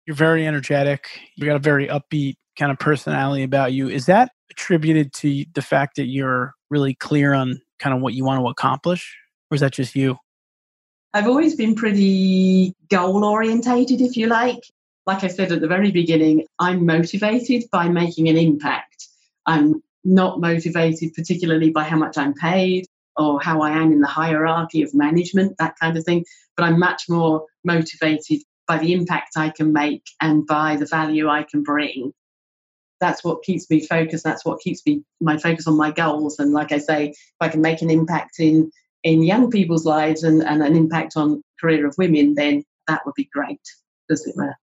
You're 0.06 0.16
very 0.16 0.46
energetic. 0.46 1.08
You 1.36 1.46
got 1.46 1.56
a 1.56 1.60
very 1.60 1.88
upbeat 1.88 2.34
kind 2.58 2.70
of 2.70 2.78
personality 2.78 3.42
about 3.42 3.72
you. 3.72 3.88
Is 3.88 4.06
that 4.06 4.30
attributed 4.50 5.12
to 5.14 5.44
the 5.54 5.62
fact 5.62 5.96
that 5.96 6.06
you're 6.06 6.54
really 6.70 6.94
clear 6.94 7.34
on 7.34 7.60
kind 7.84 7.94
of 7.94 8.00
what 8.00 8.14
you 8.14 8.24
want 8.24 8.40
to 8.40 8.48
accomplish, 8.48 9.14
or 9.50 9.54
is 9.54 9.60
that 9.60 9.74
just 9.74 9.94
you? 9.94 10.16
I've 11.12 11.28
always 11.28 11.54
been 11.54 11.74
pretty 11.74 12.74
goal 12.88 13.24
orientated, 13.24 14.00
if 14.00 14.16
you 14.16 14.26
like. 14.26 14.62
Like 15.06 15.22
I 15.22 15.28
said 15.28 15.52
at 15.52 15.60
the 15.60 15.68
very 15.68 15.90
beginning, 15.90 16.46
I'm 16.58 16.86
motivated 16.86 17.64
by 17.70 17.88
making 17.88 18.28
an 18.30 18.38
impact. 18.38 19.08
I'm 19.44 19.82
not 20.02 20.40
motivated 20.40 21.12
particularly 21.12 21.70
by 21.70 21.84
how 21.84 21.98
much 21.98 22.16
I'm 22.16 22.32
paid 22.32 22.86
or 23.16 23.38
how 23.40 23.60
I 23.60 23.70
am 23.72 23.92
in 23.92 24.00
the 24.00 24.08
hierarchy 24.08 24.82
of 24.82 24.94
management, 24.94 25.56
that 25.58 25.74
kind 25.78 25.96
of 25.98 26.04
thing. 26.04 26.24
But 26.56 26.64
I'm 26.64 26.78
much 26.78 27.02
more 27.10 27.44
motivated 27.64 28.40
by 28.66 28.78
the 28.78 28.94
impact 28.94 29.36
I 29.36 29.50
can 29.50 29.74
make 29.74 30.04
and 30.22 30.46
by 30.46 30.76
the 30.76 30.86
value 30.86 31.28
I 31.28 31.42
can 31.42 31.62
bring. 31.62 32.12
That's 33.00 33.24
what 33.24 33.42
keeps 33.42 33.68
me 33.70 33.86
focused. 33.86 34.24
That's 34.24 34.44
what 34.44 34.60
keeps 34.60 34.82
me 34.86 35.02
my 35.20 35.36
focus 35.36 35.66
on 35.66 35.76
my 35.76 35.90
goals. 35.90 36.38
And 36.38 36.52
like 36.52 36.72
I 36.72 36.78
say, 36.78 37.08
if 37.08 37.16
I 37.40 37.48
can 37.48 37.60
make 37.60 37.82
an 37.82 37.90
impact 37.90 38.38
in 38.38 38.70
in 39.02 39.22
young 39.22 39.50
people's 39.50 39.84
lives 39.84 40.22
and, 40.22 40.42
and 40.42 40.62
an 40.62 40.74
impact 40.74 41.12
on 41.16 41.42
career 41.60 41.86
of 41.86 41.94
women, 41.98 42.34
then 42.34 42.64
that 42.88 43.02
would 43.04 43.14
be 43.14 43.28
great, 43.32 43.60
does 44.08 44.26
it 44.26 44.36
matter? 44.36 44.56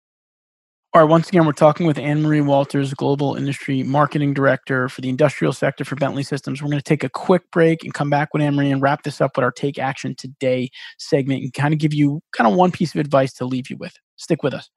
All 0.92 1.00
right, 1.00 1.08
once 1.08 1.28
again, 1.28 1.46
we're 1.46 1.52
talking 1.52 1.86
with 1.86 1.98
Anne 1.98 2.22
Marie 2.22 2.40
Walters, 2.40 2.92
Global 2.94 3.36
Industry 3.36 3.84
Marketing 3.84 4.34
Director 4.34 4.88
for 4.88 5.02
the 5.02 5.08
industrial 5.08 5.52
sector 5.52 5.84
for 5.84 5.94
Bentley 5.94 6.24
Systems. 6.24 6.60
We're 6.60 6.68
going 6.68 6.80
to 6.80 6.82
take 6.82 7.04
a 7.04 7.08
quick 7.08 7.48
break 7.52 7.84
and 7.84 7.94
come 7.94 8.10
back 8.10 8.30
with 8.32 8.42
Anne 8.42 8.56
Marie 8.56 8.72
and 8.72 8.82
wrap 8.82 9.04
this 9.04 9.20
up 9.20 9.36
with 9.36 9.44
our 9.44 9.52
Take 9.52 9.78
Action 9.78 10.16
Today 10.16 10.68
segment 10.98 11.44
and 11.44 11.52
kind 11.52 11.72
of 11.72 11.78
give 11.78 11.94
you 11.94 12.20
kind 12.32 12.50
of 12.50 12.56
one 12.56 12.72
piece 12.72 12.92
of 12.92 13.00
advice 13.00 13.32
to 13.34 13.44
leave 13.44 13.70
you 13.70 13.76
with. 13.76 13.94
Stick 14.16 14.42
with 14.42 14.52
us. 14.52 14.68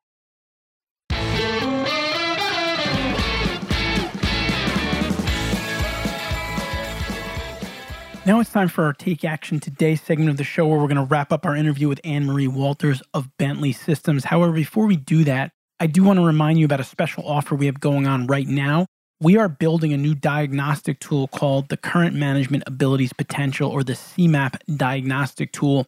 Now 8.26 8.40
it's 8.40 8.50
time 8.50 8.70
for 8.70 8.86
our 8.86 8.94
Take 8.94 9.26
Action 9.26 9.60
Today 9.60 9.98
segment 9.98 10.30
of 10.30 10.38
the 10.38 10.46
show 10.46 10.66
where 10.66 10.80
we're 10.80 10.88
going 10.88 10.96
to 10.96 11.04
wrap 11.04 11.34
up 11.34 11.46
our 11.46 11.58
interview 11.58 11.90
with 11.90 12.00
Anne 12.06 12.26
Marie 12.26 12.48
Walters 12.48 13.04
of 13.14 13.28
Bentley 13.38 13.74
Systems. 13.74 14.24
However, 14.24 14.54
before 14.54 14.86
we 14.86 14.96
do 14.96 15.26
that, 15.26 15.52
I 15.82 15.88
do 15.88 16.04
want 16.04 16.20
to 16.20 16.26
remind 16.26 16.58
you 16.58 16.64
about 16.64 16.80
a 16.80 16.86
special 16.86 17.28
offer 17.28 17.54
we 17.54 17.66
have 17.66 17.82
going 17.82 18.08
on 18.08 18.26
right 18.28 18.48
now. 18.48 18.86
We 19.20 19.36
are 19.36 19.50
building 19.50 19.92
a 19.92 19.98
new 19.98 20.16
diagnostic 20.16 21.02
tool 21.02 21.28
called 21.28 21.68
the 21.68 21.76
Current 21.76 22.16
Management 22.16 22.64
Abilities 22.66 23.12
Potential 23.12 23.70
or 23.70 23.84
the 23.84 23.92
CMAP 23.92 24.56
diagnostic 24.78 25.52
tool. 25.52 25.86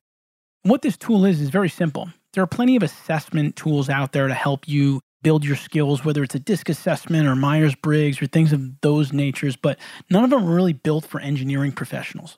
what 0.64 0.82
this 0.82 0.98
tool 0.98 1.24
is 1.24 1.40
is 1.40 1.50
very 1.50 1.70
simple. 1.70 2.10
There 2.34 2.44
are 2.44 2.48
plenty 2.48 2.76
of 2.76 2.84
assessment 2.84 3.56
tools 3.56 3.88
out 3.88 4.12
there 4.12 4.28
to 4.28 4.34
help 4.34 4.68
you 4.68 5.00
build 5.26 5.44
your 5.44 5.56
skills, 5.56 6.06
whether 6.06 6.22
it's 6.22 6.36
a 6.36 6.40
DISC 6.40 6.70
assessment 6.70 7.28
or 7.28 7.36
Myers 7.36 7.74
Briggs 7.74 8.22
or 8.22 8.28
things 8.28 8.54
of 8.54 8.62
those 8.82 9.12
natures, 9.12 9.56
but 9.56 9.80
none 10.08 10.24
of 10.24 10.30
them 10.30 10.44
are 10.44 10.54
really 10.54 10.74
built 10.74 11.04
for 11.04 11.20
engineering 11.20 11.72
professionals. 11.72 12.38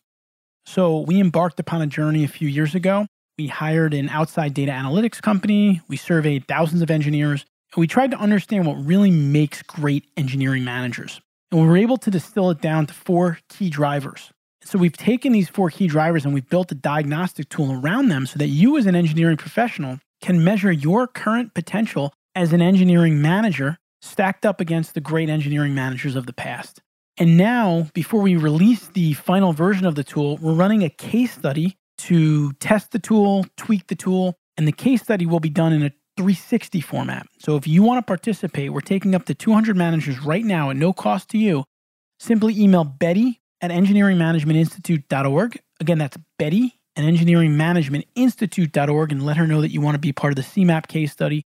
So 0.65 0.99
we 0.99 1.19
embarked 1.19 1.59
upon 1.59 1.81
a 1.81 1.87
journey 1.87 2.23
a 2.23 2.29
few 2.29 2.47
years 2.47 2.75
ago. 2.75 3.05
We 3.37 3.47
hired 3.47 3.93
an 3.93 4.07
outside 4.07 4.53
data 4.53 4.71
analytics 4.71 5.21
company, 5.21 5.81
we 5.89 5.97
surveyed 5.97 6.47
thousands 6.47 6.81
of 6.81 6.89
engineers, 6.89 7.45
and 7.75 7.81
we 7.81 7.87
tried 7.87 8.11
to 8.11 8.17
understand 8.17 8.65
what 8.65 8.75
really 8.75 9.11
makes 9.11 9.61
great 9.63 10.05
engineering 10.15 10.63
managers. 10.63 11.19
And 11.51 11.59
we 11.59 11.67
were 11.67 11.75
able 11.75 11.97
to 11.97 12.09
distill 12.09 12.51
it 12.51 12.61
down 12.61 12.85
to 12.85 12.93
four 12.93 13.39
key 13.49 13.69
drivers. 13.69 14.31
So 14.63 14.79
we've 14.79 14.95
taken 14.95 15.33
these 15.33 15.49
four 15.49 15.69
key 15.71 15.87
drivers 15.87 16.23
and 16.23 16.33
we've 16.33 16.49
built 16.49 16.71
a 16.71 16.75
diagnostic 16.75 17.49
tool 17.49 17.73
around 17.73 18.07
them 18.07 18.25
so 18.25 18.39
that 18.39 18.47
you, 18.47 18.77
as 18.77 18.85
an 18.85 18.95
engineering 18.95 19.35
professional, 19.35 19.99
can 20.21 20.41
measure 20.41 20.71
your 20.71 21.05
current 21.05 21.53
potential 21.53 22.13
as 22.37 22.53
an 22.53 22.61
engineering 22.61 23.19
manager 23.19 23.79
stacked 23.99 24.45
up 24.45 24.61
against 24.61 24.93
the 24.93 25.01
great 25.01 25.27
engineering 25.27 25.73
managers 25.73 26.15
of 26.15 26.27
the 26.27 26.33
past. 26.33 26.79
And 27.17 27.35
now, 27.35 27.87
before 27.95 28.21
we 28.21 28.35
release 28.35 28.89
the 28.89 29.13
final 29.13 29.53
version 29.53 29.87
of 29.87 29.95
the 29.95 30.03
tool, 30.03 30.37
we're 30.37 30.53
running 30.53 30.83
a 30.83 30.89
case 30.89 31.33
study 31.33 31.77
to 31.97 32.53
test 32.53 32.91
the 32.91 32.99
tool, 32.99 33.47
tweak 33.57 33.87
the 33.87 33.95
tool, 33.95 34.35
and 34.55 34.67
the 34.67 34.71
case 34.71 35.01
study 35.01 35.25
will 35.25 35.39
be 35.39 35.49
done 35.49 35.73
in 35.73 35.81
a 35.81 35.89
360 36.15 36.79
format. 36.79 37.25
So 37.39 37.55
if 37.55 37.67
you 37.67 37.81
want 37.81 37.97
to 37.97 38.07
participate, 38.07 38.71
we're 38.71 38.81
taking 38.81 39.15
up 39.15 39.25
to 39.25 39.33
200 39.33 39.75
managers 39.75 40.23
right 40.23 40.45
now 40.45 40.69
at 40.69 40.77
no 40.77 40.93
cost 40.93 41.29
to 41.29 41.39
you. 41.39 41.63
Simply 42.19 42.55
email 42.59 42.83
Betty 42.83 43.41
at 43.61 43.71
engineeringmanagementinstitute.org. 43.71 45.59
Again, 45.79 45.97
that's 45.97 46.17
Betty 46.37 46.79
at 46.95 47.03
engineeringmanagementinstitute.org 47.03 49.11
and 49.11 49.25
let 49.25 49.37
her 49.37 49.47
know 49.47 49.61
that 49.61 49.71
you 49.71 49.81
want 49.81 49.95
to 49.95 49.99
be 49.99 50.13
part 50.13 50.33
of 50.33 50.35
the 50.35 50.43
CMAP 50.43 50.87
case 50.87 51.11
study. 51.11 51.43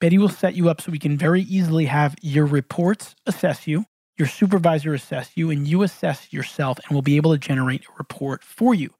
Betty 0.00 0.16
will 0.16 0.30
set 0.30 0.54
you 0.54 0.70
up 0.70 0.80
so 0.80 0.90
we 0.90 0.98
can 0.98 1.18
very 1.18 1.42
easily 1.42 1.84
have 1.84 2.14
your 2.22 2.46
reports 2.46 3.14
assess 3.26 3.66
you, 3.66 3.84
your 4.16 4.28
supervisor 4.28 4.94
assess 4.94 5.32
you, 5.34 5.50
and 5.50 5.68
you 5.68 5.82
assess 5.82 6.32
yourself, 6.32 6.78
and 6.78 6.90
we'll 6.90 7.02
be 7.02 7.16
able 7.16 7.32
to 7.32 7.38
generate 7.38 7.82
a 7.82 7.92
report 7.98 8.42
for 8.42 8.74
you. 8.74 8.90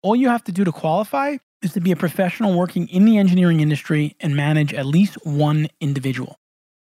All 0.00 0.14
you 0.14 0.28
have 0.28 0.44
to 0.44 0.52
do 0.52 0.62
to 0.64 0.70
qualify 0.70 1.38
is 1.60 1.72
to 1.72 1.80
be 1.80 1.90
a 1.90 1.96
professional 1.96 2.56
working 2.56 2.86
in 2.88 3.04
the 3.04 3.18
engineering 3.18 3.58
industry 3.58 4.14
and 4.20 4.36
manage 4.36 4.72
at 4.72 4.86
least 4.86 5.18
one 5.24 5.68
individual. 5.80 6.36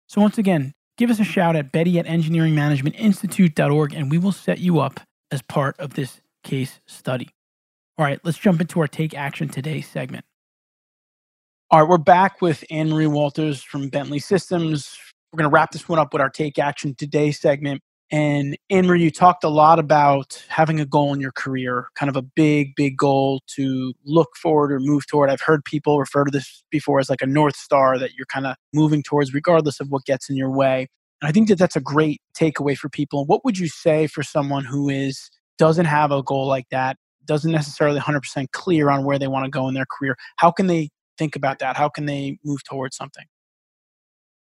So, 0.07 0.19
once 0.19 0.37
again, 0.37 0.73
give 0.97 1.09
us 1.09 1.21
a 1.21 1.23
shout 1.23 1.55
at 1.55 1.71
Betty 1.71 1.97
at 1.97 2.05
engineeringmanagementinstitute.org, 2.07 3.93
and 3.93 4.11
we 4.11 4.17
will 4.17 4.33
set 4.33 4.59
you 4.59 4.79
up 4.79 4.99
as 5.31 5.41
part 5.41 5.79
of 5.79 5.93
this 5.93 6.19
case 6.43 6.81
study. 6.85 7.29
All 7.97 8.05
right, 8.05 8.19
let's 8.25 8.37
jump 8.37 8.59
into 8.59 8.81
our 8.81 8.87
Take 8.87 9.13
Action 9.13 9.47
Today 9.47 9.79
segment. 9.79 10.25
All 11.71 11.79
right, 11.79 11.89
we're 11.89 11.97
back 11.97 12.43
with 12.43 12.63
Anne 12.69 12.91
Marie 12.91 13.07
Walters 13.07 13.63
from 13.63 13.89
Bentley 13.89 14.19
Systems. 14.19 14.95
We're 15.33 15.37
going 15.39 15.49
to 15.49 15.53
wrap 15.53 15.71
this 15.71 15.89
one 15.89 15.97
up 15.97 16.13
with 16.13 16.21
our 16.21 16.29
Take 16.29 16.59
Action 16.59 16.93
Today 16.93 17.31
segment. 17.31 17.81
And 18.11 18.55
Anne 18.69 18.85
Marie, 18.85 19.01
you 19.01 19.09
talked 19.09 19.43
a 19.43 19.49
lot 19.49 19.79
about 19.79 20.45
having 20.47 20.79
a 20.79 20.85
goal 20.85 21.11
in 21.11 21.19
your 21.19 21.31
career, 21.31 21.87
kind 21.95 22.07
of 22.07 22.15
a 22.15 22.21
big, 22.21 22.75
big 22.75 22.95
goal 22.95 23.41
to 23.55 23.95
look 24.05 24.35
forward 24.35 24.71
or 24.71 24.79
move 24.79 25.07
toward. 25.07 25.31
I've 25.31 25.41
heard 25.41 25.65
people 25.65 25.97
refer 25.97 26.23
to 26.23 26.29
this 26.29 26.63
before 26.69 26.99
as 26.99 27.09
like 27.09 27.23
a 27.23 27.25
North 27.25 27.55
Star 27.55 27.97
that 27.97 28.13
you're 28.13 28.27
kind 28.27 28.45
of 28.45 28.55
moving 28.71 29.01
towards, 29.01 29.33
regardless 29.33 29.79
of 29.79 29.87
what 29.89 30.05
gets 30.05 30.29
in 30.29 30.35
your 30.35 30.51
way. 30.51 30.85
And 31.19 31.27
I 31.27 31.31
think 31.31 31.47
that 31.47 31.57
that's 31.57 31.75
a 31.75 31.81
great 31.81 32.21
takeaway 32.37 32.77
for 32.77 32.89
people. 32.89 33.25
What 33.25 33.43
would 33.43 33.57
you 33.57 33.69
say 33.69 34.05
for 34.05 34.21
someone 34.21 34.65
who 34.65 34.87
is 34.87 35.31
doesn't 35.57 35.85
have 35.85 36.11
a 36.11 36.21
goal 36.21 36.45
like 36.45 36.69
that, 36.69 36.97
doesn't 37.25 37.51
necessarily 37.51 37.99
100% 37.99 38.51
clear 38.51 38.91
on 38.91 39.03
where 39.03 39.17
they 39.17 39.27
want 39.27 39.45
to 39.45 39.49
go 39.49 39.67
in 39.67 39.73
their 39.73 39.87
career? 39.89 40.15
How 40.35 40.51
can 40.51 40.67
they 40.67 40.89
think 41.17 41.35
about 41.35 41.59
that? 41.59 41.77
How 41.77 41.89
can 41.89 42.05
they 42.05 42.37
move 42.43 42.63
towards 42.63 42.95
something? 42.95 43.25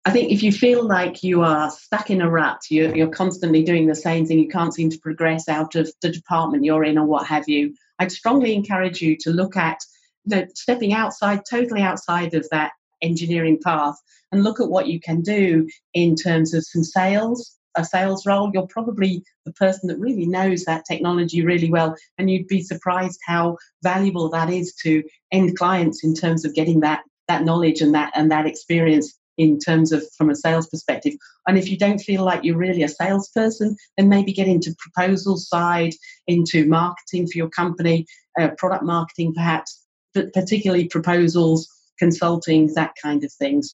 I 0.05 0.11
think 0.11 0.31
if 0.31 0.43
you 0.43 0.51
feel 0.51 0.85
like 0.85 1.23
you 1.23 1.43
are 1.43 1.71
stuck 1.71 2.09
in 2.09 2.21
a 2.21 2.29
rut, 2.29 2.59
you're, 2.69 2.93
you're 2.93 3.07
constantly 3.07 3.63
doing 3.63 3.87
the 3.87 3.95
same 3.95 4.25
thing, 4.25 4.39
you 4.39 4.49
can't 4.49 4.73
seem 4.73 4.89
to 4.89 4.99
progress 4.99 5.47
out 5.47 5.75
of 5.75 5.89
the 6.01 6.09
department 6.09 6.65
you're 6.65 6.83
in 6.83 6.97
or 6.97 7.05
what 7.05 7.25
have 7.27 7.47
you, 7.47 7.73
I'd 7.99 8.11
strongly 8.11 8.53
encourage 8.53 9.01
you 9.01 9.15
to 9.21 9.29
look 9.29 9.55
at 9.55 9.79
you 10.25 10.35
know, 10.35 10.45
stepping 10.55 10.93
outside, 10.93 11.43
totally 11.49 11.81
outside 11.81 12.33
of 12.33 12.45
that 12.51 12.73
engineering 13.01 13.59
path, 13.63 13.95
and 14.31 14.43
look 14.43 14.59
at 14.59 14.69
what 14.69 14.87
you 14.87 14.99
can 14.99 15.21
do 15.21 15.67
in 15.93 16.15
terms 16.15 16.53
of 16.53 16.65
some 16.65 16.83
sales, 16.83 17.57
a 17.75 17.83
sales 17.83 18.25
role. 18.25 18.51
You're 18.53 18.67
probably 18.67 19.23
the 19.45 19.53
person 19.53 19.87
that 19.87 19.99
really 19.99 20.25
knows 20.25 20.65
that 20.65 20.85
technology 20.85 21.43
really 21.45 21.69
well, 21.69 21.95
and 22.17 22.29
you'd 22.29 22.47
be 22.47 22.61
surprised 22.61 23.19
how 23.25 23.57
valuable 23.83 24.29
that 24.29 24.49
is 24.49 24.73
to 24.83 25.03
end 25.31 25.57
clients 25.57 26.03
in 26.03 26.13
terms 26.13 26.45
of 26.45 26.53
getting 26.53 26.81
that 26.81 27.01
that 27.27 27.43
knowledge 27.43 27.81
and 27.81 27.93
that 27.93 28.11
and 28.15 28.31
that 28.31 28.45
experience 28.45 29.17
in 29.37 29.57
terms 29.57 29.91
of 29.91 30.03
from 30.17 30.29
a 30.29 30.35
sales 30.35 30.67
perspective. 30.67 31.13
And 31.47 31.57
if 31.57 31.69
you 31.69 31.77
don't 31.77 31.99
feel 31.99 32.23
like 32.23 32.43
you're 32.43 32.57
really 32.57 32.83
a 32.83 32.89
salesperson, 32.89 33.75
then 33.97 34.09
maybe 34.09 34.31
get 34.31 34.47
into 34.47 34.75
proposal 34.77 35.37
side, 35.37 35.93
into 36.27 36.67
marketing 36.67 37.27
for 37.27 37.37
your 37.37 37.49
company, 37.49 38.05
uh, 38.39 38.49
product 38.57 38.83
marketing 38.83 39.33
perhaps, 39.33 39.83
but 40.13 40.33
particularly 40.33 40.87
proposals, 40.87 41.67
consulting, 41.97 42.71
that 42.75 42.93
kind 43.01 43.23
of 43.23 43.31
things. 43.33 43.73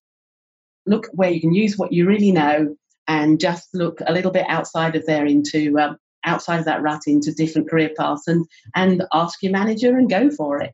Look 0.86 1.08
where 1.14 1.30
you 1.30 1.42
can 1.42 1.54
use 1.54 1.78
what 1.78 1.92
you 1.92 2.08
really 2.08 2.32
know 2.32 2.76
and 3.10 3.40
just 3.40 3.68
look 3.74 4.00
a 4.08 4.14
little 4.14 4.32
bit 4.32 4.46
outside 4.48 4.96
of 4.96 5.06
there 5.06 5.26
into 5.26 5.78
um, 5.80 5.98
outside 6.26 6.60
of 6.60 6.66
that 6.66 6.82
rut 6.82 7.02
into 7.08 7.34
different 7.34 7.70
career 7.70 7.90
paths 7.98 8.28
and 8.28 8.46
and 8.76 9.04
ask 9.12 9.42
your 9.44 9.52
manager 9.52 9.98
and 9.98 10.10
go 10.10 10.30
for 10.30 10.62
it. 10.62 10.72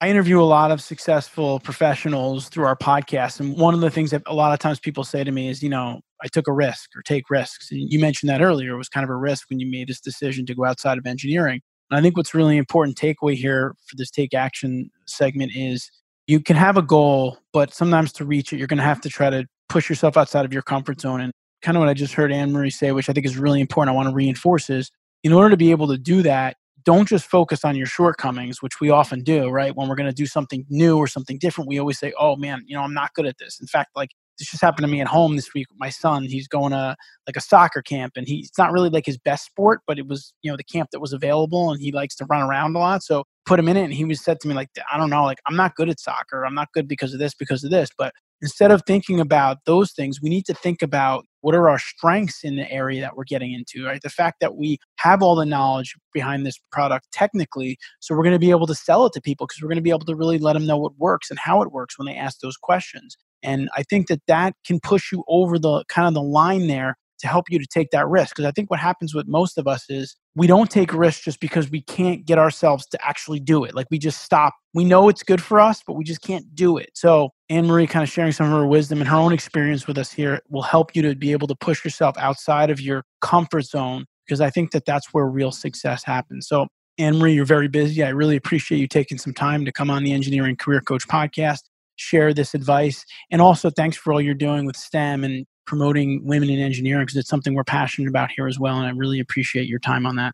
I 0.00 0.08
interview 0.08 0.40
a 0.40 0.44
lot 0.44 0.70
of 0.70 0.80
successful 0.80 1.60
professionals 1.60 2.48
through 2.48 2.64
our 2.64 2.76
podcast. 2.76 3.38
And 3.38 3.58
one 3.58 3.74
of 3.74 3.80
the 3.80 3.90
things 3.90 4.12
that 4.12 4.22
a 4.24 4.34
lot 4.34 4.54
of 4.54 4.58
times 4.58 4.80
people 4.80 5.04
say 5.04 5.24
to 5.24 5.30
me 5.30 5.48
is, 5.48 5.62
you 5.62 5.68
know, 5.68 6.00
I 6.22 6.28
took 6.28 6.48
a 6.48 6.52
risk 6.52 6.88
or 6.96 7.02
take 7.02 7.28
risks. 7.28 7.70
And 7.70 7.92
you 7.92 7.98
mentioned 7.98 8.30
that 8.30 8.40
earlier. 8.40 8.72
It 8.72 8.78
was 8.78 8.88
kind 8.88 9.04
of 9.04 9.10
a 9.10 9.16
risk 9.16 9.50
when 9.50 9.60
you 9.60 9.70
made 9.70 9.88
this 9.88 10.00
decision 10.00 10.46
to 10.46 10.54
go 10.54 10.64
outside 10.64 10.96
of 10.96 11.06
engineering. 11.06 11.60
And 11.90 11.98
I 11.98 12.02
think 12.02 12.16
what's 12.16 12.32
really 12.32 12.56
important 12.56 12.96
takeaway 12.96 13.34
here 13.34 13.74
for 13.86 13.96
this 13.96 14.10
take 14.10 14.32
action 14.32 14.90
segment 15.06 15.52
is 15.54 15.90
you 16.26 16.40
can 16.40 16.56
have 16.56 16.78
a 16.78 16.82
goal, 16.82 17.36
but 17.52 17.74
sometimes 17.74 18.10
to 18.14 18.24
reach 18.24 18.54
it, 18.54 18.56
you're 18.56 18.68
going 18.68 18.78
to 18.78 18.84
have 18.84 19.02
to 19.02 19.10
try 19.10 19.28
to 19.28 19.44
push 19.68 19.90
yourself 19.90 20.16
outside 20.16 20.46
of 20.46 20.52
your 20.52 20.62
comfort 20.62 21.00
zone. 21.00 21.20
And 21.20 21.32
kind 21.62 21.76
of 21.76 21.80
what 21.80 21.88
I 21.88 21.94
just 21.94 22.14
heard 22.14 22.32
Anne 22.32 22.52
Marie 22.52 22.70
say, 22.70 22.92
which 22.92 23.08
I 23.08 23.12
think 23.12 23.26
is 23.26 23.36
really 23.36 23.60
important, 23.60 23.92
I 23.92 23.96
want 23.96 24.08
to 24.08 24.14
reinforce 24.14 24.70
is 24.70 24.90
in 25.22 25.32
order 25.32 25.50
to 25.50 25.56
be 25.56 25.70
able 25.70 25.88
to 25.88 25.98
do 25.98 26.22
that, 26.22 26.56
don't 26.84 27.06
just 27.06 27.26
focus 27.26 27.64
on 27.64 27.76
your 27.76 27.86
shortcomings, 27.86 28.62
which 28.62 28.80
we 28.80 28.90
often 28.90 29.22
do, 29.22 29.50
right? 29.50 29.76
When 29.76 29.88
we're 29.88 29.96
going 29.96 30.08
to 30.08 30.14
do 30.14 30.26
something 30.26 30.64
new 30.70 30.96
or 30.96 31.06
something 31.06 31.38
different, 31.38 31.68
we 31.68 31.78
always 31.78 31.98
say, 31.98 32.12
oh 32.18 32.36
man, 32.36 32.62
you 32.66 32.74
know, 32.74 32.82
I'm 32.82 32.94
not 32.94 33.12
good 33.14 33.26
at 33.26 33.36
this. 33.38 33.60
In 33.60 33.66
fact, 33.66 33.90
like 33.94 34.10
this 34.38 34.50
just 34.50 34.62
happened 34.62 34.86
to 34.86 34.90
me 34.90 35.00
at 35.02 35.06
home 35.06 35.36
this 35.36 35.52
week 35.52 35.66
my 35.76 35.90
son. 35.90 36.24
He's 36.24 36.48
going 36.48 36.72
to 36.72 36.96
like 37.26 37.36
a 37.36 37.40
soccer 37.40 37.82
camp 37.82 38.14
and 38.16 38.26
he's 38.26 38.50
not 38.56 38.72
really 38.72 38.88
like 38.88 39.04
his 39.04 39.18
best 39.18 39.44
sport, 39.44 39.82
but 39.86 39.98
it 39.98 40.08
was, 40.08 40.32
you 40.42 40.50
know, 40.50 40.56
the 40.56 40.64
camp 40.64 40.88
that 40.92 41.00
was 41.00 41.12
available 41.12 41.70
and 41.70 41.80
he 41.80 41.92
likes 41.92 42.16
to 42.16 42.24
run 42.24 42.42
around 42.42 42.74
a 42.74 42.78
lot. 42.78 43.02
So 43.02 43.24
put 43.44 43.58
him 43.58 43.68
in 43.68 43.76
it 43.76 43.84
and 43.84 43.92
he 43.92 44.04
was 44.04 44.24
said 44.24 44.40
to 44.40 44.48
me 44.48 44.54
like, 44.54 44.70
I 44.90 44.96
don't 44.96 45.10
know, 45.10 45.24
like 45.24 45.38
I'm 45.46 45.56
not 45.56 45.76
good 45.76 45.90
at 45.90 46.00
soccer. 46.00 46.46
I'm 46.46 46.54
not 46.54 46.72
good 46.72 46.88
because 46.88 47.12
of 47.12 47.20
this, 47.20 47.34
because 47.34 47.62
of 47.62 47.70
this. 47.70 47.90
But 47.96 48.14
instead 48.40 48.70
of 48.70 48.82
thinking 48.86 49.20
about 49.20 49.58
those 49.66 49.92
things, 49.92 50.22
we 50.22 50.30
need 50.30 50.46
to 50.46 50.54
think 50.54 50.80
about 50.80 51.26
what 51.40 51.54
are 51.54 51.68
our 51.68 51.78
strengths 51.78 52.44
in 52.44 52.56
the 52.56 52.70
area 52.70 53.00
that 53.00 53.16
we're 53.16 53.24
getting 53.24 53.52
into, 53.52 53.86
right? 53.86 54.02
The 54.02 54.10
fact 54.10 54.38
that 54.40 54.56
we 54.56 54.78
have 54.98 55.22
all 55.22 55.34
the 55.34 55.46
knowledge 55.46 55.94
behind 56.12 56.44
this 56.44 56.58
product 56.70 57.06
technically, 57.12 57.78
so 58.00 58.14
we're 58.14 58.22
going 58.22 58.34
to 58.34 58.38
be 58.38 58.50
able 58.50 58.66
to 58.66 58.74
sell 58.74 59.06
it 59.06 59.12
to 59.14 59.20
people 59.20 59.46
because 59.46 59.62
we're 59.62 59.68
going 59.68 59.76
to 59.76 59.82
be 59.82 59.90
able 59.90 60.00
to 60.00 60.16
really 60.16 60.38
let 60.38 60.54
them 60.54 60.66
know 60.66 60.78
what 60.78 60.98
works 60.98 61.30
and 61.30 61.38
how 61.38 61.62
it 61.62 61.72
works 61.72 61.98
when 61.98 62.06
they 62.06 62.16
ask 62.16 62.40
those 62.40 62.56
questions. 62.56 63.16
And 63.42 63.70
I 63.76 63.82
think 63.82 64.08
that 64.08 64.20
that 64.26 64.54
can 64.66 64.80
push 64.80 65.12
you 65.12 65.24
over 65.28 65.58
the 65.58 65.84
kind 65.88 66.06
of 66.06 66.14
the 66.14 66.22
line 66.22 66.66
there 66.66 66.96
to 67.20 67.28
help 67.28 67.50
you 67.50 67.58
to 67.58 67.66
take 67.66 67.90
that 67.90 68.08
risk. 68.08 68.34
Because 68.34 68.48
I 68.48 68.50
think 68.52 68.70
what 68.70 68.80
happens 68.80 69.14
with 69.14 69.26
most 69.28 69.58
of 69.58 69.66
us 69.66 69.86
is 69.88 70.16
we 70.34 70.46
don't 70.46 70.70
take 70.70 70.92
risks 70.92 71.24
just 71.24 71.40
because 71.40 71.70
we 71.70 71.82
can't 71.82 72.24
get 72.24 72.38
ourselves 72.38 72.86
to 72.88 72.98
actually 73.06 73.40
do 73.40 73.64
it. 73.64 73.74
Like 73.74 73.86
we 73.90 73.98
just 73.98 74.22
stop. 74.22 74.54
We 74.74 74.84
know 74.84 75.08
it's 75.08 75.22
good 75.22 75.42
for 75.42 75.60
us, 75.60 75.82
but 75.86 75.94
we 75.94 76.04
just 76.04 76.22
can't 76.22 76.54
do 76.54 76.76
it. 76.76 76.90
So 76.94 77.30
Anne 77.48 77.66
Marie 77.66 77.86
kind 77.86 78.02
of 78.02 78.08
sharing 78.08 78.32
some 78.32 78.46
of 78.46 78.52
her 78.52 78.66
wisdom 78.66 79.00
and 79.00 79.08
her 79.08 79.16
own 79.16 79.32
experience 79.32 79.86
with 79.86 79.98
us 79.98 80.12
here 80.12 80.40
will 80.48 80.62
help 80.62 80.94
you 80.94 81.02
to 81.02 81.14
be 81.14 81.32
able 81.32 81.48
to 81.48 81.56
push 81.56 81.84
yourself 81.84 82.16
outside 82.18 82.70
of 82.70 82.80
your 82.80 83.04
comfort 83.20 83.62
zone 83.62 84.06
because 84.26 84.40
I 84.40 84.50
think 84.50 84.70
that 84.70 84.84
that's 84.84 85.12
where 85.12 85.26
real 85.26 85.50
success 85.50 86.04
happens. 86.04 86.46
So 86.46 86.68
Anne 86.98 87.18
Marie, 87.18 87.32
you're 87.32 87.44
very 87.44 87.66
busy. 87.66 88.04
I 88.04 88.10
really 88.10 88.36
appreciate 88.36 88.78
you 88.78 88.86
taking 88.86 89.18
some 89.18 89.32
time 89.32 89.64
to 89.64 89.72
come 89.72 89.90
on 89.90 90.04
the 90.04 90.12
Engineering 90.12 90.54
Career 90.56 90.80
Coach 90.80 91.08
podcast, 91.08 91.60
share 91.96 92.34
this 92.34 92.54
advice, 92.54 93.04
and 93.30 93.40
also 93.40 93.70
thanks 93.70 93.96
for 93.96 94.12
all 94.12 94.20
you're 94.20 94.34
doing 94.34 94.66
with 94.66 94.76
STEM 94.76 95.24
and 95.24 95.46
promoting 95.66 96.26
women 96.26 96.50
in 96.50 96.58
engineering 96.58 97.04
because 97.04 97.16
it's 97.16 97.28
something 97.28 97.54
we're 97.54 97.64
passionate 97.64 98.08
about 98.08 98.30
here 98.30 98.46
as 98.46 98.58
well. 98.58 98.76
And 98.76 98.86
I 98.86 98.90
really 98.90 99.20
appreciate 99.20 99.68
your 99.68 99.78
time 99.78 100.06
on 100.06 100.16
that. 100.16 100.32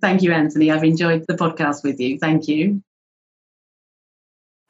Thank 0.00 0.22
you, 0.22 0.32
Anthony. 0.32 0.70
I've 0.70 0.84
enjoyed 0.84 1.24
the 1.26 1.34
podcast 1.34 1.82
with 1.82 1.98
you. 2.00 2.18
Thank 2.18 2.48
you. 2.48 2.82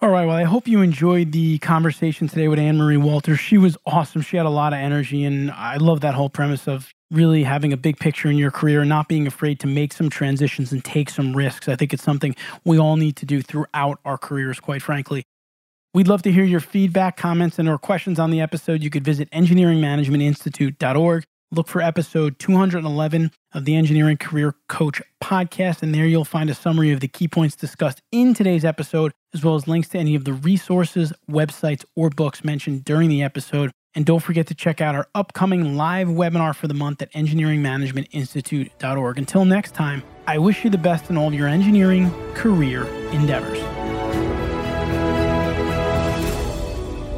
All 0.00 0.10
right. 0.10 0.26
Well, 0.26 0.36
I 0.36 0.44
hope 0.44 0.68
you 0.68 0.80
enjoyed 0.80 1.32
the 1.32 1.58
conversation 1.58 2.28
today 2.28 2.46
with 2.46 2.60
Anne 2.60 2.78
Marie 2.78 2.96
Walters. 2.96 3.40
She 3.40 3.58
was 3.58 3.76
awesome. 3.84 4.22
She 4.22 4.36
had 4.36 4.46
a 4.46 4.50
lot 4.50 4.72
of 4.72 4.78
energy. 4.78 5.24
And 5.24 5.50
I 5.50 5.76
love 5.76 6.02
that 6.02 6.14
whole 6.14 6.30
premise 6.30 6.68
of 6.68 6.94
really 7.10 7.42
having 7.42 7.72
a 7.72 7.76
big 7.76 7.98
picture 7.98 8.30
in 8.30 8.36
your 8.36 8.52
career 8.52 8.80
and 8.80 8.88
not 8.88 9.08
being 9.08 9.26
afraid 9.26 9.58
to 9.60 9.66
make 9.66 9.92
some 9.92 10.08
transitions 10.08 10.70
and 10.70 10.84
take 10.84 11.10
some 11.10 11.36
risks. 11.36 11.68
I 11.68 11.74
think 11.74 11.92
it's 11.92 12.04
something 12.04 12.36
we 12.64 12.78
all 12.78 12.96
need 12.96 13.16
to 13.16 13.26
do 13.26 13.42
throughout 13.42 13.98
our 14.04 14.18
careers, 14.18 14.60
quite 14.60 14.82
frankly. 14.82 15.24
We'd 15.94 16.08
love 16.08 16.20
to 16.22 16.32
hear 16.32 16.44
your 16.44 16.60
feedback, 16.60 17.16
comments, 17.16 17.58
and 17.58 17.66
or 17.68 17.78
questions 17.78 18.18
on 18.18 18.30
the 18.30 18.42
episode. 18.42 18.82
You 18.82 18.90
could 18.90 19.04
visit 19.04 19.30
engineeringmanagementinstitute.org. 19.30 21.24
Look 21.50 21.66
for 21.66 21.80
episode 21.80 22.38
211 22.38 23.30
of 23.54 23.64
the 23.64 23.74
Engineering 23.74 24.18
Career 24.18 24.54
Coach 24.68 25.00
podcast, 25.22 25.82
and 25.82 25.94
there 25.94 26.04
you'll 26.04 26.26
find 26.26 26.50
a 26.50 26.54
summary 26.54 26.92
of 26.92 27.00
the 27.00 27.08
key 27.08 27.26
points 27.26 27.56
discussed 27.56 28.02
in 28.12 28.34
today's 28.34 28.66
episode, 28.66 29.12
as 29.32 29.42
well 29.42 29.54
as 29.54 29.66
links 29.66 29.88
to 29.88 29.98
any 29.98 30.14
of 30.14 30.26
the 30.26 30.34
resources, 30.34 31.10
websites, 31.30 31.86
or 31.96 32.10
books 32.10 32.44
mentioned 32.44 32.84
during 32.84 33.08
the 33.08 33.22
episode. 33.22 33.70
And 33.94 34.04
don't 34.04 34.20
forget 34.20 34.46
to 34.48 34.54
check 34.54 34.82
out 34.82 34.94
our 34.94 35.08
upcoming 35.14 35.78
live 35.78 36.08
webinar 36.08 36.54
for 36.54 36.68
the 36.68 36.74
month 36.74 37.00
at 37.00 37.10
engineeringmanagementinstitute.org. 37.14 39.18
Until 39.18 39.46
next 39.46 39.74
time, 39.74 40.02
I 40.26 40.36
wish 40.36 40.64
you 40.64 40.70
the 40.70 40.76
best 40.76 41.08
in 41.08 41.16
all 41.16 41.32
your 41.32 41.48
engineering 41.48 42.10
career 42.34 42.84
endeavors. 43.10 43.58